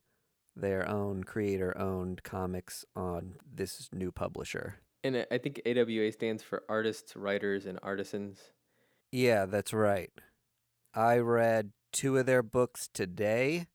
their 0.54 0.88
own 0.88 1.22
creator 1.22 1.76
owned 1.78 2.22
comics 2.22 2.84
on 2.94 3.36
this 3.50 3.88
new 3.92 4.10
publisher. 4.10 4.76
And 5.04 5.16
I- 5.18 5.26
I 5.30 5.38
think 5.38 5.60
AWA 5.64 6.10
stands 6.10 6.42
for 6.42 6.64
artists, 6.68 7.14
writers, 7.14 7.66
and 7.66 7.78
artisans. 7.82 8.52
Yeah, 9.12 9.46
that's 9.46 9.72
right. 9.72 10.12
I 10.94 11.18
read 11.18 11.72
two 11.92 12.16
of 12.18 12.26
their 12.26 12.42
books 12.42 12.88
today. 12.88 13.68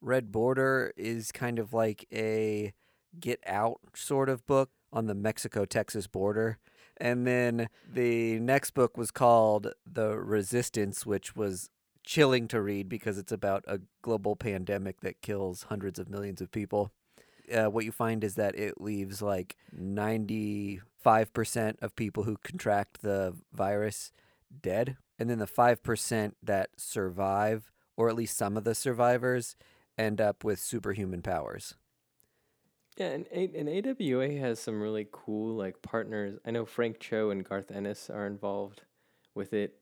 Red 0.00 0.32
Border 0.32 0.92
is 0.96 1.32
kind 1.32 1.58
of 1.58 1.72
like 1.72 2.06
a 2.12 2.74
get 3.18 3.40
out 3.46 3.80
sort 3.94 4.28
of 4.28 4.46
book 4.46 4.70
on 4.92 5.06
the 5.06 5.14
Mexico 5.14 5.64
Texas 5.64 6.06
border. 6.06 6.58
And 6.98 7.26
then 7.26 7.68
the 7.90 8.38
next 8.40 8.70
book 8.72 8.96
was 8.96 9.10
called 9.10 9.72
The 9.90 10.18
Resistance, 10.18 11.04
which 11.04 11.36
was 11.36 11.68
chilling 12.04 12.48
to 12.48 12.62
read 12.62 12.88
because 12.88 13.18
it's 13.18 13.32
about 13.32 13.64
a 13.66 13.80
global 14.00 14.36
pandemic 14.36 15.00
that 15.00 15.20
kills 15.20 15.64
hundreds 15.64 15.98
of 15.98 16.08
millions 16.08 16.40
of 16.40 16.50
people. 16.50 16.92
Uh, 17.52 17.66
what 17.66 17.84
you 17.84 17.92
find 17.92 18.24
is 18.24 18.34
that 18.36 18.58
it 18.58 18.80
leaves 18.80 19.20
like 19.20 19.56
95% 19.78 20.80
of 21.82 21.94
people 21.96 22.22
who 22.22 22.36
contract 22.38 23.02
the 23.02 23.34
virus 23.52 24.12
dead. 24.62 24.96
And 25.18 25.28
then 25.28 25.38
the 25.38 25.46
5% 25.46 26.32
that 26.42 26.70
survive, 26.76 27.70
or 27.96 28.08
at 28.08 28.16
least 28.16 28.36
some 28.36 28.56
of 28.56 28.64
the 28.64 28.74
survivors, 28.74 29.56
end 29.98 30.20
up 30.20 30.44
with 30.44 30.58
superhuman 30.58 31.22
powers. 31.22 31.74
Yeah, 32.96 33.08
and, 33.08 33.26
A- 33.30 33.52
and 33.58 33.68
AWA 33.68 34.38
has 34.38 34.58
some 34.58 34.80
really 34.80 35.06
cool 35.12 35.54
like 35.54 35.82
partners. 35.82 36.38
I 36.46 36.50
know 36.50 36.64
Frank 36.64 36.98
Cho 36.98 37.30
and 37.30 37.44
Garth 37.44 37.70
Ennis 37.70 38.08
are 38.08 38.26
involved 38.26 38.82
with 39.34 39.52
it. 39.52 39.78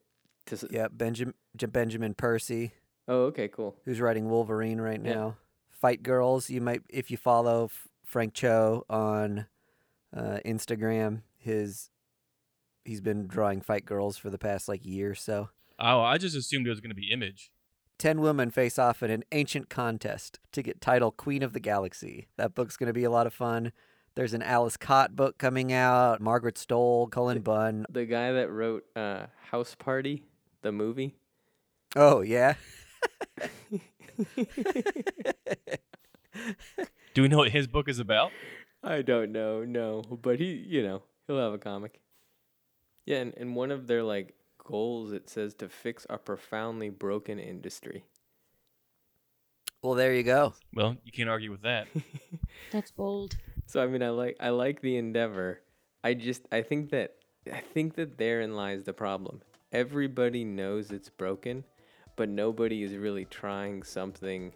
To 0.47 0.57
s- 0.57 0.65
Yeah, 0.71 0.89
Benjamin 0.91 1.35
Benjamin 1.57 2.15
Percy, 2.15 2.73
Oh, 3.09 3.23
okay, 3.27 3.49
cool. 3.49 3.77
who's 3.85 4.01
writing 4.01 4.29
Wolverine 4.29 4.81
right 4.81 5.01
Yeah. 5.03 5.15
now. 5.15 5.37
Fight 5.71 6.03
Girls, 6.03 6.51
you 6.51 6.61
might 6.61 6.83
if 6.91 7.11
you 7.11 7.17
follow 7.17 7.67
F- 7.67 7.89
Frank 8.05 8.35
Cho 8.35 8.85
on 8.91 9.47
uh, 10.15 10.39
Instagram, 10.45 11.23
his 11.39 11.91
he's 12.85 13.01
been 13.01 13.27
drawing 13.27 13.61
Fight 13.61 13.85
Girls 13.85 14.17
for 14.19 14.29
the 14.31 14.39
past 14.39 14.69
like 14.69 14.85
year 14.85 15.11
or 15.13 15.15
so. 15.15 15.51
Oh, 15.79 16.01
I 16.01 16.19
just 16.19 16.37
assumed 16.37 16.67
it 16.67 16.71
was 16.71 16.81
going 16.81 16.91
to 16.91 16.95
be 16.97 17.11
Image. 17.11 17.51
Ten 17.99 18.21
women 18.21 18.51
face 18.51 18.79
off 18.79 19.03
in 19.03 19.11
an 19.11 19.25
ancient 19.33 19.71
contest 19.71 20.39
to 20.53 20.63
get 20.63 20.81
title 20.81 21.11
Queen 21.11 21.43
of 21.43 21.53
the 21.53 21.61
Galaxy. 21.61 22.29
That 22.37 22.55
book's 22.55 22.77
going 22.77 22.89
to 22.89 22.93
be 22.93 23.05
a 23.05 23.11
lot 23.11 23.27
of 23.27 23.33
fun. 23.33 23.73
There's 24.17 24.35
an 24.35 24.43
Alice 24.43 24.77
Cott 24.77 25.17
book 25.17 25.39
coming 25.39 25.73
out. 25.73 26.21
Margaret 26.21 26.57
Stohl, 26.57 27.11
Cullen 27.11 27.41
Bunn. 27.41 27.87
The 27.91 28.05
guy 28.05 28.33
that 28.33 28.51
wrote 28.51 28.85
uh, 28.95 29.27
House 29.51 29.75
Party, 29.75 30.25
the 30.63 30.73
movie. 30.73 31.17
Oh 31.97 32.21
yeah. 32.21 32.55
Do 37.15 37.23
we 37.23 37.29
know 37.29 37.39
what 37.39 37.51
his 37.51 37.67
book 37.67 37.89
is 37.89 37.99
about? 37.99 38.33
I 38.83 39.03
don't 39.03 39.33
know, 39.33 39.65
no, 39.65 40.03
but 40.03 40.39
he, 40.41 40.65
you 40.69 40.83
know, 40.83 41.03
he'll 41.27 41.39
have 41.39 41.53
a 41.53 41.59
comic. 41.59 42.01
Yeah, 43.07 43.19
and, 43.19 43.35
and 43.37 43.57
one 43.57 43.71
of 43.71 43.87
their 43.87 44.03
like 44.03 44.35
goals 44.65 45.13
it 45.13 45.29
says 45.29 45.55
to 45.55 45.69
fix 45.69 46.07
a 46.11 46.19
profoundly 46.19 46.91
broken 46.91 47.39
industry. 47.39 48.05
well, 49.83 49.95
there 49.95 50.15
you 50.15 50.23
go. 50.23 50.55
Well, 50.75 50.97
you 51.05 51.13
can't 51.13 51.29
argue 51.29 51.51
with 51.51 51.63
that. 51.63 51.87
That's 52.73 52.91
bold. 52.91 53.37
So 53.67 53.83
I 53.83 53.87
mean, 53.87 54.03
I 54.03 54.11
like 54.11 54.37
I 54.41 54.49
like 54.51 54.81
the 54.81 54.97
endeavor. 54.97 55.61
I 56.03 56.15
just 56.15 56.43
I 56.51 56.63
think 56.63 56.91
that 56.91 57.17
I 57.53 57.61
think 57.61 57.95
that 57.97 58.19
therein 58.19 58.57
lies 58.57 58.85
the 58.85 58.93
problem. 58.93 59.43
Everybody 59.73 60.45
knows 60.45 60.91
it's 60.91 61.09
broken, 61.11 61.65
but 62.17 62.29
nobody 62.29 62.83
is 62.83 62.95
really 62.95 63.25
trying 63.27 63.83
something 63.83 64.53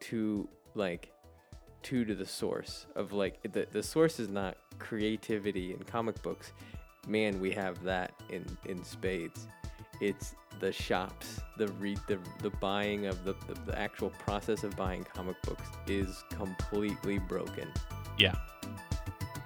to 0.00 0.48
like 0.74 1.12
to 1.84 2.04
to 2.04 2.14
the 2.14 2.26
source 2.26 2.86
of 2.96 3.12
like 3.12 3.40
the 3.52 3.66
the 3.70 3.82
source 3.82 4.18
is 4.18 4.28
not 4.28 4.56
creativity 4.78 5.72
in 5.72 5.78
comic 5.84 6.20
books. 6.22 6.52
Man, 7.06 7.40
we 7.40 7.52
have 7.52 7.82
that 7.84 8.12
in 8.28 8.44
in 8.64 8.82
spades. 8.84 9.46
It's 10.00 10.34
the 10.60 10.72
shops, 10.72 11.40
the 11.56 11.68
re- 11.68 11.96
the 12.08 12.18
the 12.42 12.50
buying 12.50 13.06
of 13.06 13.24
the, 13.24 13.34
the 13.46 13.54
the 13.66 13.78
actual 13.78 14.10
process 14.10 14.64
of 14.64 14.76
buying 14.76 15.04
comic 15.04 15.40
books 15.42 15.68
is 15.86 16.24
completely 16.30 17.18
broken. 17.18 17.68
Yeah. 18.18 18.34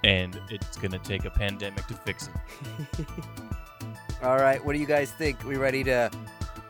And 0.02 0.40
it's 0.48 0.78
going 0.78 0.92
to 0.92 0.98
take 0.98 1.26
a 1.26 1.30
pandemic 1.30 1.86
to 1.88 1.94
fix 1.94 2.28
it. 2.28 3.06
All 4.22 4.36
right, 4.36 4.64
what 4.64 4.72
do 4.72 4.78
you 4.78 4.86
guys 4.86 5.10
think? 5.12 5.44
We 5.44 5.56
ready 5.56 5.84
to 5.84 6.10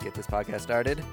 get 0.00 0.14
this 0.14 0.26
podcast 0.26 0.62
started? 0.62 1.04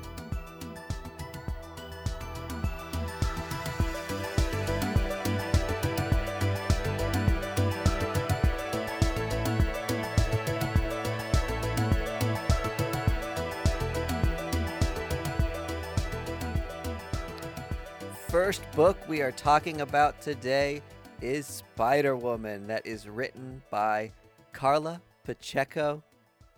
First 18.30 18.70
book 18.74 18.98
we 19.08 19.22
are 19.22 19.32
talking 19.32 19.80
about 19.80 20.20
today 20.22 20.82
is 21.22 21.46
Spider 21.48 22.18
Woman, 22.18 22.68
that 22.68 22.86
is 22.86 23.08
written 23.08 23.62
by 23.72 24.12
Karla 24.52 25.02
Pacheco. 25.24 26.04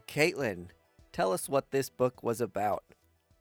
Caitlin, 0.07 0.69
tell 1.11 1.31
us 1.31 1.47
what 1.47 1.69
this 1.69 1.88
book 1.91 2.23
was 2.23 2.41
about. 2.41 2.83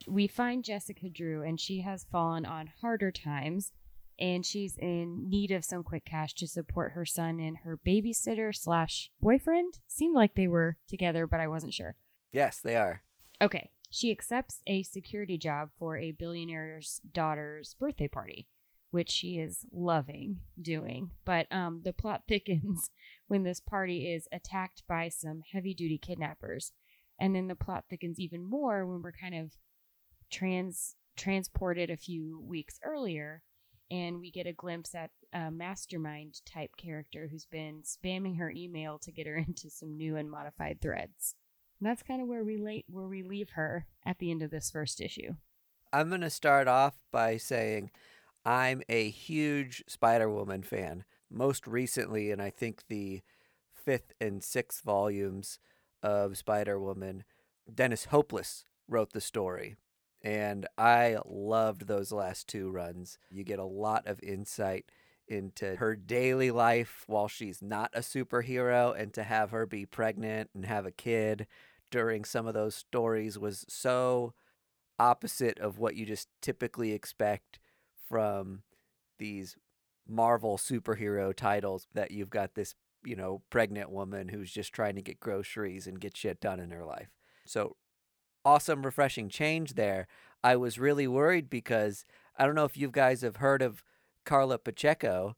We 0.07 0.27
find 0.27 0.63
Jessica 0.63 1.09
Drew, 1.09 1.43
and 1.43 1.59
she 1.59 1.81
has 1.81 2.05
fallen 2.13 2.45
on 2.45 2.71
harder 2.83 3.11
times, 3.11 3.73
and 4.19 4.45
she's 4.45 4.77
in 4.77 5.31
need 5.31 5.51
of 5.51 5.65
some 5.65 5.83
quick 5.83 6.05
cash 6.05 6.35
to 6.35 6.47
support 6.47 6.93
her 6.93 7.07
son 7.07 7.41
and 7.41 7.57
her 7.65 7.79
babysitter 7.79 8.55
slash 8.55 9.11
boyfriend. 9.23 9.79
Seemed 9.87 10.15
like 10.15 10.35
they 10.35 10.49
were 10.49 10.77
together, 10.87 11.27
but 11.27 11.41
I 11.41 11.49
wasn't 11.49 11.73
sure. 11.73 11.97
Yes, 12.31 12.61
they 12.61 12.77
are. 12.77 13.01
Okay. 13.41 13.71
She 13.91 14.11
accepts 14.11 14.63
a 14.67 14.83
security 14.83 15.39
job 15.39 15.71
for 15.79 15.97
a 15.97 16.13
billionaire's 16.13 17.01
daughter's 17.13 17.75
birthday 17.75 18.09
party, 18.09 18.47
which 18.91 19.11
she 19.11 19.39
is 19.39 19.65
loving 19.73 20.41
doing. 20.61 21.11
But 21.25 21.47
um, 21.51 21.83
the 21.85 21.93
plot 21.93 22.25
thickens 22.29 22.91
when 23.29 23.45
this 23.45 23.61
party 23.61 24.13
is 24.13 24.29
attacked 24.33 24.83
by 24.89 25.09
some 25.09 25.43
heavy 25.53 25.75
duty 25.75 25.99
kidnappers. 25.99 26.73
And 27.21 27.35
then 27.35 27.49
the 27.49 27.55
plot 27.55 27.85
thickens 27.89 28.21
even 28.21 28.45
more 28.45 28.87
when 28.87 29.03
we're 29.03 29.13
kind 29.13 29.35
of 29.35 29.53
trans 30.31 30.95
transported 31.17 31.91
a 31.91 31.97
few 31.97 32.41
weeks 32.47 32.79
earlier 32.85 33.43
and 33.91 34.21
we 34.21 34.31
get 34.31 34.47
a 34.47 34.53
glimpse 34.53 34.95
at 34.95 35.11
a 35.33 35.51
mastermind 35.51 36.41
type 36.45 36.71
character 36.77 37.29
who's 37.31 37.47
been 37.47 37.83
spamming 37.83 38.39
her 38.39 38.51
email 38.51 38.99
to 38.99 39.13
get 39.13 39.27
her 39.27 39.37
into 39.49 39.71
some 39.71 39.97
new 39.97 40.17
and 40.17 40.31
modified 40.31 40.81
threads. 40.81 41.35
And 41.81 41.89
that's 41.89 42.03
kind 42.03 42.21
of 42.21 42.29
where 42.29 42.45
we 42.45 42.57
late 42.57 42.85
where 42.89 43.07
we 43.07 43.23
leave 43.23 43.51
her 43.51 43.87
at 44.05 44.19
the 44.19 44.31
end 44.31 44.43
of 44.43 44.51
this 44.51 44.71
first 44.71 45.01
issue. 45.01 45.35
I'm 45.93 46.09
going 46.09 46.21
to 46.21 46.31
start 46.31 46.69
off 46.69 46.99
by 47.13 47.37
saying 47.37 47.91
I'm 48.45 48.83
a 48.89 49.11
huge 49.11 49.85
Spider 49.87 50.31
Woman 50.31 50.63
fan. 50.63 51.05
Most 51.31 51.67
recently, 51.67 52.31
and 52.31 52.41
I 52.41 52.51
think 52.51 52.85
the 52.89 53.23
fifth 53.73 54.13
and 54.21 54.43
sixth 54.43 54.83
volumes 54.83 55.59
of 56.03 56.37
Spider 56.37 56.81
Woman, 56.81 57.25
Dennis 57.73 58.07
Hopeless 58.07 58.65
wrote 58.89 59.13
the 59.13 59.21
story. 59.21 59.77
And 60.23 60.67
I 60.77 61.19
loved 61.27 61.87
those 61.87 62.11
last 62.11 62.49
two 62.49 62.71
runs. 62.71 63.19
You 63.31 63.45
get 63.45 63.59
a 63.59 63.65
lot 63.65 64.07
of 64.07 64.21
insight 64.23 64.91
into 65.29 65.77
her 65.77 65.95
daily 65.95 66.51
life 66.51 67.05
while 67.07 67.29
she's 67.29 67.63
not 67.63 67.91
a 67.95 68.01
superhero, 68.01 68.99
and 68.99 69.13
to 69.15 69.23
have 69.23 69.51
her 69.51 69.67
be 69.67 69.87
pregnant 69.87 70.51
and 70.55 70.65
have 70.65 70.87
a 70.87 70.91
kid 70.91 71.47
during 71.91 72.25
some 72.25 72.47
of 72.47 72.55
those 72.55 72.75
stories 72.75 73.39
was 73.39 73.65
so 73.69 74.35
opposite 74.99 75.59
of 75.59 75.79
what 75.79 75.95
you 75.95 76.05
just 76.05 76.29
typically 76.43 76.93
expect 76.93 77.59
from 78.09 78.63
these 79.19 79.57
Marvel 80.07 80.57
superhero 80.57 81.35
titles 81.35 81.87
that 81.95 82.11
you've 82.11 82.31
got 82.31 82.55
this, 82.55 82.75
you 83.05 83.15
know, 83.15 83.43
pregnant 83.51 83.91
woman 83.91 84.29
who's 84.29 84.51
just 84.51 84.73
trying 84.73 84.97
to 84.97 85.03
get 85.03 85.21
groceries 85.21 85.87
and 85.87 86.01
get 86.01 86.17
shit 86.17 86.41
done 86.41 86.61
in 86.61 86.71
her 86.71 86.85
life. 86.85 87.09
So 87.45 87.77
awesome, 88.45 88.85
refreshing 88.85 89.29
change 89.29 89.75
there. 89.75 90.07
I 90.43 90.57
was 90.57 90.79
really 90.79 91.07
worried 91.07 91.51
because 91.51 92.05
I 92.37 92.47
don't 92.47 92.55
know 92.55 92.65
if 92.65 92.77
you 92.77 92.91
guys 92.91 93.23
have 93.23 93.37
heard 93.37 93.63
of 93.63 93.83
Karla 94.29 94.59
Pacheco, 94.59 95.37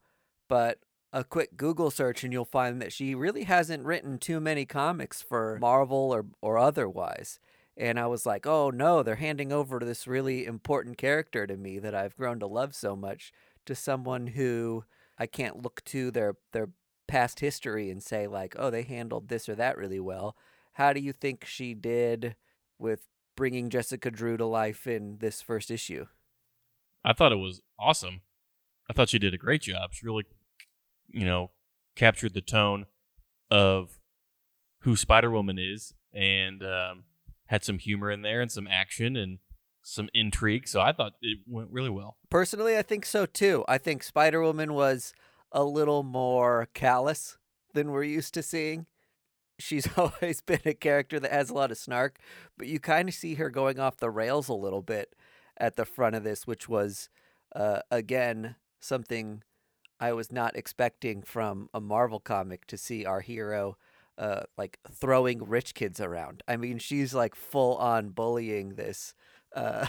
but 0.48 0.80
a 1.12 1.22
quick 1.22 1.56
Google 1.56 1.92
search 1.92 2.24
and 2.24 2.32
you'll 2.32 2.44
find 2.44 2.82
that 2.82 2.92
she 2.92 3.14
really 3.14 3.44
hasn't 3.44 3.84
written 3.84 4.18
too 4.18 4.40
many 4.40 4.66
comics 4.66 5.22
for 5.22 5.58
Marvel 5.60 6.12
or, 6.12 6.26
or 6.42 6.58
otherwise. 6.58 7.38
And 7.76 8.00
I 8.00 8.08
was 8.08 8.26
like, 8.26 8.48
oh 8.48 8.70
no, 8.70 9.04
they're 9.04 9.14
handing 9.14 9.52
over 9.52 9.78
this 9.78 10.08
really 10.08 10.44
important 10.44 10.98
character 10.98 11.46
to 11.46 11.56
me 11.56 11.78
that 11.78 11.94
I've 11.94 12.16
grown 12.16 12.40
to 12.40 12.48
love 12.48 12.74
so 12.74 12.96
much 12.96 13.32
to 13.66 13.76
someone 13.76 14.26
who 14.26 14.82
I 15.16 15.26
can't 15.26 15.62
look 15.62 15.84
to 15.84 16.10
their 16.10 16.34
their 16.52 16.70
past 17.06 17.38
history 17.38 17.90
and 17.90 18.02
say 18.02 18.26
like, 18.26 18.56
oh, 18.58 18.70
they 18.70 18.82
handled 18.82 19.28
this 19.28 19.48
or 19.48 19.54
that 19.54 19.78
really 19.78 20.00
well. 20.00 20.36
How 20.72 20.92
do 20.92 21.00
you 21.00 21.12
think 21.12 21.44
she 21.44 21.74
did 21.74 22.34
with 22.76 23.06
bringing 23.36 23.70
Jessica 23.70 24.10
Drew 24.10 24.36
to 24.36 24.46
life 24.46 24.88
in 24.88 25.18
this 25.18 25.40
first 25.40 25.70
issue? 25.70 26.06
I 27.04 27.12
thought 27.12 27.32
it 27.32 27.36
was 27.36 27.62
awesome. 27.78 28.22
I 28.90 28.92
thought 28.92 29.08
she 29.08 29.20
did 29.20 29.34
a 29.34 29.38
great 29.38 29.62
job. 29.62 29.92
She 29.92 30.04
really, 30.04 30.24
you 31.08 31.24
know, 31.24 31.52
captured 31.94 32.34
the 32.34 32.40
tone 32.40 32.86
of 33.48 34.00
who 34.80 34.96
Spider 34.96 35.30
Woman 35.30 35.60
is 35.60 35.94
and 36.12 36.64
um, 36.64 37.04
had 37.46 37.62
some 37.62 37.78
humor 37.78 38.10
in 38.10 38.22
there 38.22 38.40
and 38.40 38.50
some 38.50 38.66
action 38.66 39.14
and 39.14 39.38
some 39.80 40.08
intrigue. 40.12 40.66
So 40.66 40.80
I 40.80 40.90
thought 40.90 41.12
it 41.22 41.38
went 41.46 41.70
really 41.70 41.88
well. 41.88 42.16
Personally, 42.30 42.76
I 42.76 42.82
think 42.82 43.06
so 43.06 43.26
too. 43.26 43.64
I 43.68 43.78
think 43.78 44.02
Spider 44.02 44.42
Woman 44.42 44.74
was 44.74 45.14
a 45.52 45.62
little 45.62 46.02
more 46.02 46.68
callous 46.74 47.38
than 47.72 47.92
we're 47.92 48.02
used 48.02 48.34
to 48.34 48.42
seeing. 48.42 48.86
She's 49.60 49.88
always 49.96 50.40
been 50.40 50.62
a 50.64 50.74
character 50.74 51.20
that 51.20 51.30
has 51.30 51.48
a 51.48 51.54
lot 51.54 51.70
of 51.70 51.78
snark, 51.78 52.18
but 52.58 52.66
you 52.66 52.80
kind 52.80 53.08
of 53.08 53.14
see 53.14 53.34
her 53.34 53.50
going 53.50 53.78
off 53.78 53.98
the 53.98 54.10
rails 54.10 54.48
a 54.48 54.54
little 54.54 54.82
bit 54.82 55.14
at 55.56 55.76
the 55.76 55.84
front 55.84 56.16
of 56.16 56.24
this, 56.24 56.44
which 56.44 56.68
was, 56.68 57.08
uh, 57.54 57.82
again, 57.92 58.56
something 58.80 59.42
I 59.98 60.12
was 60.12 60.32
not 60.32 60.56
expecting 60.56 61.22
from 61.22 61.68
a 61.74 61.80
Marvel 61.80 62.20
comic 62.20 62.66
to 62.66 62.76
see 62.76 63.04
our 63.04 63.20
hero. 63.20 63.76
Uh, 64.18 64.42
like 64.58 64.78
throwing 64.92 65.42
rich 65.48 65.72
kids 65.72 65.98
around. 65.98 66.42
I 66.46 66.58
mean, 66.58 66.78
she's 66.78 67.14
like 67.14 67.34
full 67.34 67.78
on 67.78 68.10
bullying 68.10 68.74
this 68.74 69.14
uh, 69.54 69.86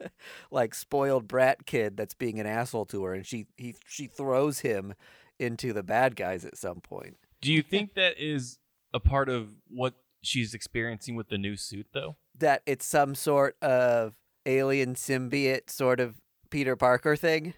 like 0.50 0.74
spoiled 0.74 1.28
brat 1.28 1.66
kid 1.66 1.96
that's 1.96 2.14
being 2.14 2.40
an 2.40 2.46
asshole 2.46 2.86
to 2.86 3.04
her, 3.04 3.14
and 3.14 3.26
she 3.26 3.46
he 3.56 3.74
she 3.86 4.06
throws 4.06 4.60
him 4.60 4.94
into 5.38 5.72
the 5.72 5.82
bad 5.82 6.16
guys 6.16 6.44
at 6.44 6.56
some 6.56 6.80
point. 6.80 7.16
Do 7.40 7.52
you 7.52 7.62
think 7.62 7.94
that 7.94 8.14
is 8.18 8.58
a 8.92 9.00
part 9.00 9.28
of 9.28 9.50
what 9.68 9.94
she's 10.22 10.54
experiencing 10.54 11.14
with 11.14 11.28
the 11.28 11.38
new 11.38 11.56
suit, 11.56 11.86
though? 11.92 12.16
That 12.36 12.62
it's 12.66 12.86
some 12.86 13.14
sort 13.14 13.56
of 13.62 14.14
alien 14.46 14.94
symbiote 14.94 15.70
sort 15.70 16.00
of 16.00 16.20
Peter 16.50 16.76
Parker 16.76 17.16
thing. 17.16 17.54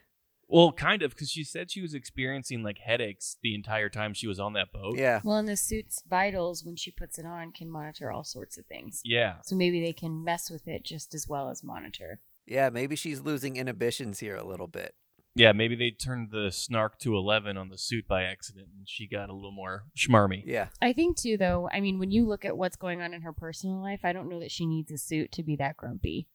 Well, 0.51 0.73
kind 0.73 1.03
of, 1.03 1.11
because 1.13 1.31
she 1.31 1.45
said 1.45 1.71
she 1.71 1.81
was 1.81 1.95
experiencing 1.95 2.63
like 2.63 2.79
headaches 2.79 3.37
the 3.43 3.55
entire 3.55 3.89
time 3.89 4.15
she 4.15 4.27
was 4.27 4.41
on 4.41 4.55
that 4.55 4.73
boat. 4.73 4.99
Yeah. 4.99 5.21
Well, 5.23 5.37
and 5.37 5.49
the 5.49 5.57
suit's 5.57 6.03
vitals, 6.09 6.65
when 6.65 6.77
she 6.77 6.91
puts 6.91 7.19
it 7.19 7.27
on, 7.27 7.53
can 7.53 7.71
monitor 7.71 8.11
all 8.11 8.25
sorts 8.25 8.59
of 8.59 8.67
things. 8.67 9.01
Yeah. 9.05 9.37
So 9.45 9.55
maybe 9.55 9.81
they 9.81 9.93
can 9.93 10.25
mess 10.25 10.51
with 10.51 10.67
it 10.67 10.85
just 10.85 11.15
as 11.15 11.29
well 11.29 11.49
as 11.49 11.63
monitor. 11.63 12.21
Yeah, 12.47 12.69
maybe 12.71 12.97
she's 12.97 13.21
losing 13.21 13.57
inhibitions 13.57 14.19
here 14.19 14.35
a 14.35 14.47
little 14.47 14.67
bit. 14.67 14.95
Yeah, 15.37 15.53
maybe 15.53 15.77
they 15.77 15.93
turned 15.93 16.33
the 16.33 16.51
snark 16.51 16.99
to 17.01 17.15
11 17.15 17.57
on 17.57 17.69
the 17.69 17.79
suit 17.79 18.09
by 18.09 18.25
accident 18.25 18.69
and 18.77 18.89
she 18.89 19.07
got 19.07 19.31
a 19.31 19.35
little 19.35 19.53
more 19.53 19.85
schmarmy. 19.97 20.43
Yeah. 20.45 20.67
I 20.83 20.93
think 20.93 21.17
too, 21.17 21.37
though. 21.37 21.69
I 21.73 21.81
mean, 21.81 22.01
when 22.01 22.11
you 22.11 22.27
look 22.27 22.45
at 22.45 22.57
what's 22.57 22.77
going 22.77 23.01
on 23.01 23.15
in 23.15 23.23
her 23.23 23.33
personal 23.33 23.81
life, 23.81 24.01
I 24.03 24.13
don't 24.13 24.29
know 24.29 24.41
that 24.41 24.51
she 24.51 24.67
needs 24.67 24.91
a 24.91 24.99
suit 24.99 25.31
to 25.33 25.45
be 25.45 25.55
that 25.57 25.77
grumpy. 25.77 26.27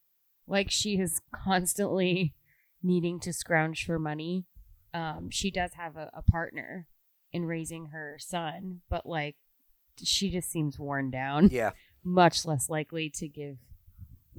Like 0.47 0.71
she 0.71 0.97
is 0.97 1.21
constantly 1.33 2.33
needing 2.85 3.19
to 3.21 3.33
scrounge 3.33 3.85
for 3.85 3.99
money. 3.99 4.45
Um, 4.93 5.29
she 5.29 5.51
does 5.51 5.73
have 5.73 5.97
a, 5.97 6.09
a 6.13 6.21
partner 6.21 6.87
in 7.33 7.45
raising 7.45 7.87
her 7.87 8.17
son, 8.19 8.81
but 8.89 9.05
like 9.05 9.35
she 10.01 10.29
just 10.29 10.49
seems 10.49 10.79
worn 10.79 11.11
down. 11.11 11.49
Yeah. 11.51 11.71
Much 12.03 12.45
less 12.45 12.69
likely 12.69 13.09
to 13.15 13.27
give 13.27 13.57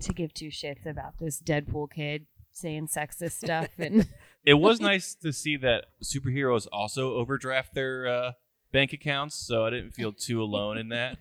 to 0.01 0.13
give 0.13 0.33
two 0.33 0.49
shits 0.49 0.87
about 0.87 1.19
this 1.19 1.41
Deadpool 1.41 1.91
kid 1.91 2.27
saying 2.53 2.87
sexist 2.87 3.33
stuff 3.33 3.69
and 3.79 4.07
It 4.45 4.55
was 4.55 4.81
nice 4.93 5.15
to 5.17 5.33
see 5.33 5.57
that 5.59 5.87
superheroes 6.03 6.67
also 6.73 7.15
overdraft 7.15 7.75
their 7.75 8.07
uh, 8.07 8.33
bank 8.73 8.93
accounts, 8.93 9.35
so 9.35 9.65
I 9.65 9.71
didn't 9.71 9.93
feel 9.93 10.13
too 10.13 10.41
alone 10.43 10.79
in 10.79 10.89
that. 10.91 11.19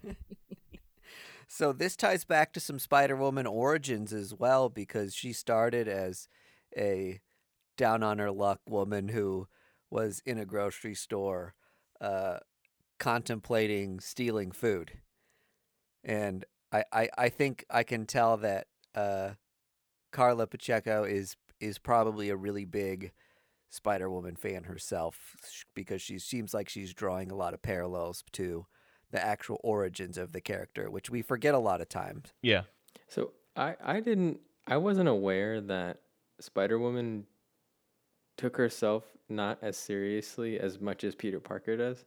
So 1.48 1.72
this 1.72 1.96
ties 1.96 2.26
back 2.26 2.54
to 2.54 2.60
some 2.60 2.80
Spider 2.80 3.16
Woman 3.16 3.46
origins 3.48 4.12
as 4.12 4.34
well 4.34 4.68
because 4.68 5.16
she 5.16 5.32
started 5.32 5.88
as 5.88 6.28
a 6.78 7.20
down 7.78 8.04
on 8.04 8.20
her 8.20 8.32
luck 8.32 8.62
woman 8.68 9.10
who 9.10 9.48
was 9.90 10.22
in 10.26 10.38
a 10.38 10.46
grocery 10.46 10.96
store 10.96 11.54
uh, 12.02 12.38
contemplating 13.00 14.00
stealing 14.00 14.52
food. 14.52 14.92
And 16.04 16.46
I, 16.72 16.84
I, 16.92 17.10
I 17.18 17.30
think 17.30 17.66
I 17.70 17.84
can 17.84 18.06
tell 18.06 18.38
that 18.38 18.68
uh, 18.94 19.32
Karla 20.12 20.48
Pacheco 20.48 21.04
is 21.04 21.36
is 21.60 21.78
probably 21.78 22.30
a 22.30 22.36
really 22.36 22.66
big 22.66 23.12
Spider 23.70 24.10
Woman 24.10 24.36
fan 24.36 24.64
herself 24.64 25.36
because 25.74 26.02
she 26.02 26.20
seems 26.20 26.54
like 26.54 26.70
she's 26.70 26.94
drawing 26.94 27.32
a 27.32 27.36
lot 27.36 27.54
of 27.54 27.62
parallels 27.62 28.24
to 28.34 28.66
the 29.12 29.24
actual 29.24 29.60
origins 29.64 30.18
of 30.18 30.32
the 30.32 30.42
character, 30.42 30.90
which 30.90 31.10
we 31.10 31.22
forget 31.22 31.54
a 31.54 31.60
lot 31.60 31.82
of 31.82 31.90
times. 31.90 32.34
Yeah. 32.42 32.64
So 33.08 33.32
I 33.56 33.76
I 33.84 34.00
didn't 34.00 34.40
I 34.68 34.78
wasn't 34.78 35.10
aware 35.10 35.62
that 35.62 36.00
Spider 36.40 36.78
Woman 36.80 37.26
took 38.38 38.58
herself 38.58 39.04
not 39.30 39.58
as 39.62 39.78
seriously 39.78 40.60
as 40.60 40.80
much 40.80 41.04
as 41.04 41.16
Peter 41.16 41.40
Parker 41.40 41.78
does. 41.78 42.06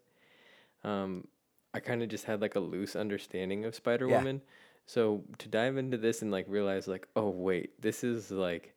Um, 0.85 1.27
I 1.75 1.81
kind 1.81 2.03
of 2.03 2.09
just 2.09 2.25
had 2.25 2.41
like 2.41 2.55
a 2.55 2.61
loose 2.61 2.97
understanding 2.97 3.65
of 3.65 3.75
Spider 3.75 4.07
Woman. 4.19 4.43
So 4.87 5.23
to 5.39 5.49
dive 5.49 5.77
into 5.77 5.97
this 5.97 6.23
and 6.23 6.31
like 6.31 6.47
realize 6.49 6.87
like, 6.89 7.07
oh 7.17 7.29
wait, 7.31 7.81
this 7.81 8.05
is 8.05 8.31
like 8.31 8.75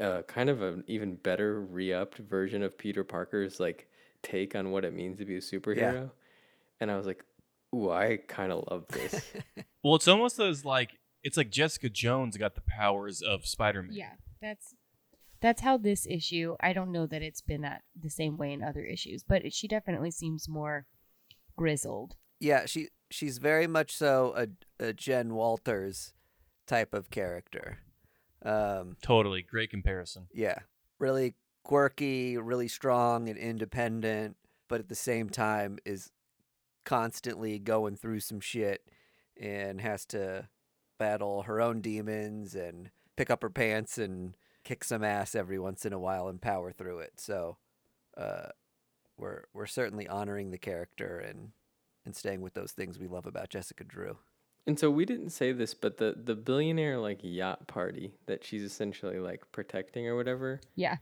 uh, 0.00 0.22
kind 0.22 0.48
of 0.50 0.62
an 0.62 0.84
even 0.86 1.16
better 1.16 1.60
re-upped 1.60 2.18
version 2.18 2.62
of 2.62 2.76
Peter 2.78 3.04
Parker's 3.04 3.60
like 3.60 3.88
take 4.22 4.54
on 4.56 4.70
what 4.70 4.84
it 4.84 4.94
means 4.94 5.18
to 5.18 5.24
be 5.24 5.36
a 5.36 5.40
superhero. 5.40 6.10
And 6.80 6.90
I 6.90 6.96
was 6.96 7.06
like, 7.06 7.24
ooh, 7.74 7.90
I 7.90 8.18
kind 8.28 8.52
of 8.52 8.64
love 8.70 8.86
this. 8.88 9.32
Well, 9.84 9.94
it's 9.94 10.08
almost 10.08 10.40
as 10.40 10.64
like 10.64 10.98
it's 11.22 11.36
like 11.36 11.50
Jessica 11.50 11.88
Jones 11.88 12.36
got 12.36 12.56
the 12.56 12.60
powers 12.62 13.22
of 13.22 13.46
Spider-Man. 13.46 13.92
Yeah, 13.94 14.10
that's 14.40 14.74
that's 15.40 15.60
how 15.60 15.76
this 15.76 16.06
issue. 16.08 16.56
I 16.60 16.72
don't 16.72 16.90
know 16.92 17.06
that 17.06 17.22
it's 17.22 17.40
been 17.40 17.62
that 17.62 17.82
the 17.98 18.10
same 18.10 18.36
way 18.36 18.52
in 18.52 18.62
other 18.62 18.82
issues, 18.84 19.22
but 19.22 19.44
it, 19.44 19.52
she 19.52 19.68
definitely 19.68 20.10
seems 20.10 20.48
more 20.48 20.86
grizzled. 21.56 22.16
yeah, 22.40 22.66
she 22.66 22.88
she's 23.10 23.38
very 23.38 23.66
much 23.66 23.92
so 23.96 24.34
a, 24.36 24.84
a 24.84 24.92
Jen 24.92 25.34
Walters 25.34 26.12
type 26.66 26.92
of 26.94 27.10
character. 27.10 27.78
Um, 28.44 28.96
Totally. 29.02 29.42
Great 29.42 29.70
comparison. 29.70 30.26
yeah, 30.32 30.58
really 30.98 31.34
quirky, 31.64 32.36
really 32.36 32.68
strong 32.68 33.28
and 33.28 33.36
independent, 33.38 34.36
but 34.68 34.80
at 34.80 34.88
the 34.88 34.94
same 34.94 35.28
time 35.28 35.78
is 35.84 36.10
constantly 36.84 37.58
going 37.58 37.96
through 37.96 38.20
some 38.20 38.40
shit 38.40 38.82
and 39.40 39.80
has 39.80 40.06
to 40.06 40.48
battle 40.98 41.42
her 41.42 41.60
own 41.60 41.80
demons 41.80 42.54
and 42.54 42.90
pick 43.18 43.30
up 43.30 43.42
her 43.42 43.50
pants 43.50 43.98
and 43.98 44.34
kick 44.62 44.84
some 44.84 45.02
ass 45.02 45.34
every 45.34 45.58
once 45.58 45.84
in 45.84 45.92
a 45.92 45.98
while 45.98 46.28
and 46.28 46.40
power 46.40 46.70
through 46.70 47.00
it. 47.00 47.14
So, 47.16 47.56
uh, 48.16 48.50
we're 49.16 49.44
we're 49.52 49.66
certainly 49.66 50.06
honoring 50.06 50.50
the 50.52 50.58
character 50.58 51.18
and 51.18 51.50
and 52.06 52.14
staying 52.14 52.40
with 52.40 52.54
those 52.54 52.72
things 52.72 52.98
we 52.98 53.08
love 53.08 53.26
about 53.26 53.50
Jessica 53.50 53.82
Drew. 53.84 54.16
And 54.66 54.78
so 54.78 54.90
we 54.90 55.04
didn't 55.04 55.30
say 55.30 55.50
this, 55.52 55.74
but 55.74 55.96
the 55.98 56.14
the 56.16 56.36
billionaire 56.36 56.98
like 56.98 57.18
yacht 57.22 57.66
party 57.66 58.14
that 58.26 58.44
she's 58.44 58.62
essentially 58.62 59.18
like 59.18 59.50
protecting 59.50 60.06
or 60.06 60.14
whatever. 60.14 60.60
Yeah, 60.76 60.98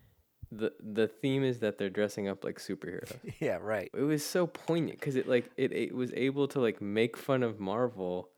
The 0.51 0.73
the 0.81 1.09
theme 1.09 1.45
is 1.45 1.59
that 1.59 1.77
they're 1.77 1.91
dressing 1.91 2.29
up 2.29 2.45
like 2.45 2.59
superheroes. 2.59 3.19
yeah, 3.41 3.59
right. 3.61 3.91
it 3.93 4.03
was 4.03 4.25
so 4.25 4.47
poignant 4.47 4.99
because 5.01 5.17
it 5.17 5.29
like 5.29 5.51
it, 5.59 5.73
it 5.73 5.95
was 5.95 6.13
able 6.15 6.49
to 6.49 6.61
like 6.61 6.81
make 6.81 7.17
fun 7.17 7.43
of 7.43 7.61
Marvel 7.61 8.31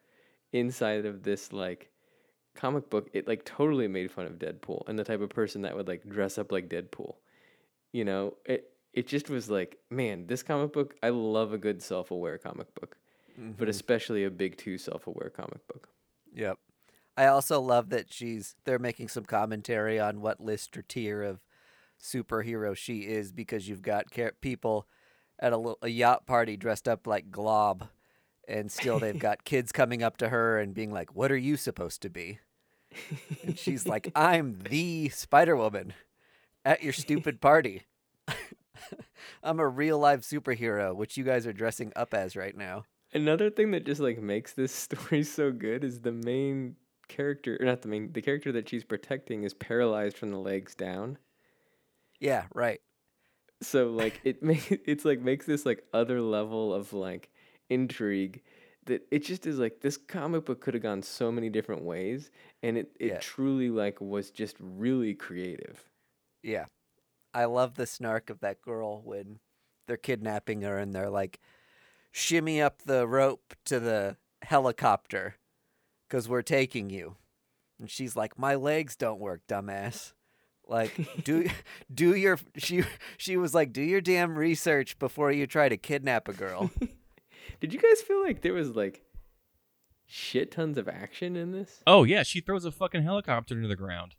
inside 0.53 1.07
of 1.07 1.23
this 1.23 1.53
like 1.53 1.91
comic 2.59 2.91
book. 2.91 3.09
It 3.13 3.27
like 3.29 3.45
totally 3.45 3.89
made 3.89 4.11
fun 4.11 4.27
of 4.27 4.33
Deadpool 4.39 4.87
and 4.89 4.99
the 4.99 5.05
type 5.05 5.21
of 5.21 5.31
person 5.31 5.63
that 5.63 5.77
would 5.77 5.89
like 5.89 6.09
dress 6.09 6.37
up 6.39 6.53
like 6.53 6.69
Deadpool. 6.69 7.15
You 7.93 8.05
know, 8.05 8.35
it 8.45 8.71
it 8.93 9.07
just 9.07 9.31
was 9.31 9.49
like, 9.49 9.79
man, 9.91 10.27
this 10.27 10.43
comic 10.43 10.73
book. 10.73 10.95
I 11.03 11.11
love 11.11 11.53
a 11.53 11.59
good 11.59 11.83
self 11.83 12.11
aware 12.11 12.37
comic 12.39 12.75
book, 12.75 12.97
but 13.37 13.67
Mhm. 13.67 13.71
especially 13.71 14.25
a 14.25 14.31
big 14.31 14.57
two 14.57 14.77
self 14.79 15.07
aware 15.07 15.31
comic 15.31 15.67
book. 15.69 15.89
Yep. 16.35 16.59
I 17.17 17.27
also 17.27 17.61
love 17.61 17.89
that 17.91 18.13
she's 18.13 18.55
they're 18.65 18.79
making 18.79 19.09
some 19.09 19.25
commentary 19.25 19.99
on 19.99 20.21
what 20.21 20.41
list 20.41 20.77
or 20.77 20.83
tier 20.83 21.23
of 21.23 21.41
superhero 22.01 22.77
she 22.77 23.01
is 23.01 23.33
because 23.33 23.69
you've 23.69 23.83
got 23.83 24.11
car- 24.11 24.35
people 24.41 24.87
at 25.41 25.53
a, 25.53 25.57
little, 25.57 25.79
a 25.83 25.89
yacht 25.89 26.27
party 26.27 26.57
dressed 26.57 26.87
up 26.89 27.07
like 27.07 27.31
Glob, 27.31 27.89
and 28.47 28.71
still 28.71 28.99
they've 28.99 29.19
got 29.29 29.45
kids 29.45 29.73
coming 29.73 30.03
up 30.03 30.17
to 30.19 30.29
her 30.29 30.59
and 30.59 30.75
being 30.75 30.93
like, 30.93 31.15
"What 31.15 31.33
are 31.33 31.37
you 31.37 31.57
supposed 31.57 32.03
to 32.03 32.11
be?" 32.11 32.39
And 33.43 33.59
she's 33.59 33.87
like, 33.87 34.11
"I'm 34.15 34.59
the 34.69 35.09
Spider 35.11 35.57
Woman 35.57 35.93
at 36.65 36.83
your 36.83 36.93
stupid 36.93 37.41
party. 37.43 37.85
I'm 39.43 39.61
a 39.61 39.69
real 39.69 39.99
live 39.99 40.21
superhero, 40.23 40.95
which 40.95 41.17
you 41.17 41.25
guys 41.25 41.47
are 41.47 41.53
dressing 41.53 41.93
up 41.97 42.15
as 42.15 42.37
right 42.37 42.57
now." 42.57 42.85
Another 43.13 43.51
thing 43.51 43.71
that 43.73 43.87
just 43.87 44.01
like 44.01 44.21
makes 44.21 44.53
this 44.53 44.73
story 44.87 45.23
so 45.23 45.51
good 45.53 45.85
is 45.85 46.01
the 46.01 46.13
main 46.13 46.77
character, 47.09 47.57
or 47.61 47.67
not 47.67 47.83
the 47.83 47.89
main, 47.89 48.13
the 48.13 48.23
character 48.23 48.53
that 48.53 48.69
she's 48.69 48.85
protecting 48.85 49.45
is 49.45 49.55
paralyzed 49.55 50.17
from 50.19 50.31
the 50.31 50.39
legs 50.39 50.75
down. 50.75 51.19
Yeah, 52.21 52.45
right. 52.55 52.81
so 53.63 53.91
like 53.91 54.21
it 54.25 54.43
makes 54.43 54.67
it's 54.71 55.05
like 55.05 55.21
makes 55.21 55.47
this 55.47 55.67
like 55.67 55.85
other 55.93 56.21
level 56.21 56.73
of 56.75 56.93
like 56.93 57.31
intrigue 57.71 58.43
that 58.89 59.07
it 59.11 59.21
just 59.21 59.47
is 59.47 59.59
like 59.59 59.81
this 59.81 59.97
comic 59.97 60.45
book 60.45 60.61
could 60.61 60.75
have 60.75 60.83
gone 60.83 61.03
so 61.03 61.31
many 61.33 61.49
different 61.49 61.83
ways 61.83 62.31
and 62.63 62.77
it 62.77 62.91
it 63.01 63.07
Yeah. 63.09 63.19
truly 63.21 63.71
like 63.71 64.01
was 64.01 64.31
just 64.31 64.57
really 64.61 65.15
creative 65.15 65.85
Yeah. 66.43 66.67
I 67.33 67.45
love 67.45 67.75
the 67.75 67.87
snark 67.87 68.29
of 68.31 68.41
that 68.41 68.61
girl 68.61 69.01
when 69.03 69.39
they're 69.87 69.97
kidnapping 69.97 70.63
her 70.63 70.79
and 70.79 70.93
they're 70.95 71.11
like, 71.11 71.39
shimmy 72.11 72.61
up 72.61 72.83
the 72.83 73.07
rope 73.07 73.55
to 73.67 73.79
the 73.79 74.17
helicopter 74.43 75.37
because 76.09 76.29
we're 76.29 76.43
taking 76.43 76.91
you. 76.91 77.17
And 77.79 77.89
she's 77.91 78.17
like, 78.17 78.39
my 78.39 78.55
legs 78.55 78.97
don't 78.97 79.21
work, 79.21 79.43
dumbass. 79.49 80.13
Like, 80.67 81.25
do 81.25 81.49
do 81.95 82.15
your 82.15 82.39
she 82.57 82.83
she 83.19 83.37
was 83.37 83.55
like, 83.55 83.73
do 83.73 83.83
your 83.83 84.01
damn 84.01 84.37
research 84.37 84.99
before 84.99 85.31
you 85.31 85.47
try 85.47 85.69
to 85.69 85.77
kidnap 85.77 86.29
a 86.29 86.33
girl. 86.33 86.71
did 87.61 87.73
you 87.73 87.81
guys 87.81 88.01
feel 88.03 88.23
like 88.23 88.43
there 88.43 88.55
was 88.55 88.75
like 88.77 89.03
shit 90.07 90.51
tons 90.51 90.79
of 90.79 90.89
action 90.89 91.37
in 91.37 91.53
this 91.53 91.83
Oh 91.87 92.05
yeah, 92.05 92.23
she 92.23 92.41
throws 92.41 92.65
a 92.65 92.71
fucking 92.73 93.03
helicopter 93.03 93.55
into 93.55 93.69
the 93.69 93.77
ground 93.77 94.15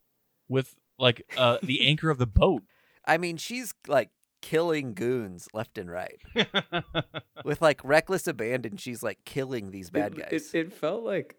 with 0.48 0.76
like 0.98 1.22
uh 1.38 1.58
the 1.64 1.86
anchor 1.88 2.10
of 2.10 2.18
the 2.18 2.28
boat. 2.28 2.64
I 3.06 3.18
mean, 3.18 3.38
she's 3.38 3.74
like 3.88 4.10
killing 4.42 4.94
goons 4.94 5.48
left 5.54 5.78
and 5.78 5.90
right 5.92 6.22
with 7.44 7.62
like 7.62 7.82
reckless 7.84 8.28
abandon. 8.28 8.78
She's 8.78 9.02
like 9.04 9.20
killing 9.26 9.72
these 9.72 9.90
bad 9.90 10.14
it, 10.18 10.30
guys. 10.30 10.54
it, 10.54 10.58
it 10.68 10.74
felt 10.74 11.04
like 11.04 11.36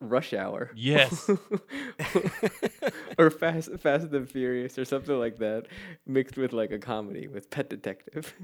rush 0.00 0.32
hour 0.34 0.70
Yes. 0.74 1.30
or 3.18 3.30
fast 3.30 3.70
fast 3.78 4.12
and 4.12 4.28
furious 4.28 4.76
or 4.78 4.84
something 4.84 5.16
like 5.18 5.38
that 5.38 5.66
mixed 6.06 6.36
with 6.36 6.52
like 6.52 6.72
a 6.72 6.78
comedy 6.78 7.28
with 7.28 7.50
pet 7.50 7.70
detective 7.70 8.34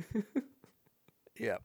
Yeah. 1.38 1.58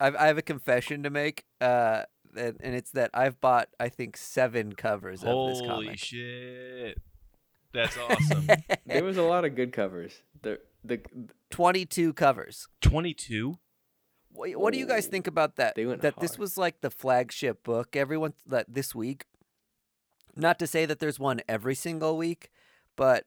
I've, 0.00 0.16
I 0.16 0.26
have 0.26 0.38
a 0.38 0.42
confession 0.42 1.02
to 1.02 1.10
make, 1.10 1.44
uh, 1.60 2.02
and, 2.36 2.56
and 2.60 2.74
it's 2.74 2.92
that 2.92 3.10
I've 3.14 3.40
bought, 3.40 3.68
I 3.80 3.88
think, 3.88 4.16
seven 4.16 4.74
covers 4.74 5.24
of 5.24 5.48
this 5.48 5.60
comic. 5.60 5.86
Holy 5.86 5.96
shit. 5.96 6.98
That's 7.72 7.96
awesome. 8.10 8.48
there 8.86 9.04
was 9.04 9.16
a 9.16 9.22
lot 9.22 9.44
of 9.44 9.54
good 9.54 9.72
covers. 9.72 10.22
The 10.42 10.60
the 10.84 11.00
22 11.50 12.12
covers. 12.12 12.68
22? 12.80 13.58
What, 14.30 14.50
what 14.56 14.72
do 14.72 14.78
you 14.78 14.86
guys 14.86 15.06
think 15.06 15.26
about 15.26 15.56
that? 15.56 15.74
they 15.74 15.86
went 15.86 16.02
that 16.02 16.20
this 16.20 16.38
was 16.38 16.56
like 16.56 16.80
the 16.80 16.90
flagship 16.90 17.62
book. 17.64 17.96
Everyone 17.96 18.34
that 18.46 18.66
this 18.68 18.94
week. 18.94 19.24
Not 20.36 20.60
to 20.60 20.68
say 20.68 20.86
that 20.86 21.00
there's 21.00 21.18
one 21.18 21.40
every 21.48 21.74
single 21.74 22.16
week, 22.16 22.50
but 22.94 23.24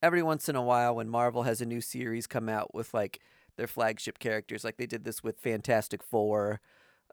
every 0.00 0.22
once 0.22 0.48
in 0.48 0.54
a 0.54 0.62
while 0.62 0.94
when 0.94 1.08
Marvel 1.08 1.42
has 1.42 1.60
a 1.60 1.66
new 1.66 1.80
series 1.80 2.28
come 2.28 2.48
out 2.48 2.72
with 2.72 2.94
like 2.94 3.20
their 3.56 3.66
flagship 3.66 4.18
characters, 4.18 4.64
like 4.64 4.76
they 4.76 4.86
did 4.86 5.04
this 5.04 5.22
with 5.22 5.40
Fantastic 5.40 6.02
Four, 6.02 6.60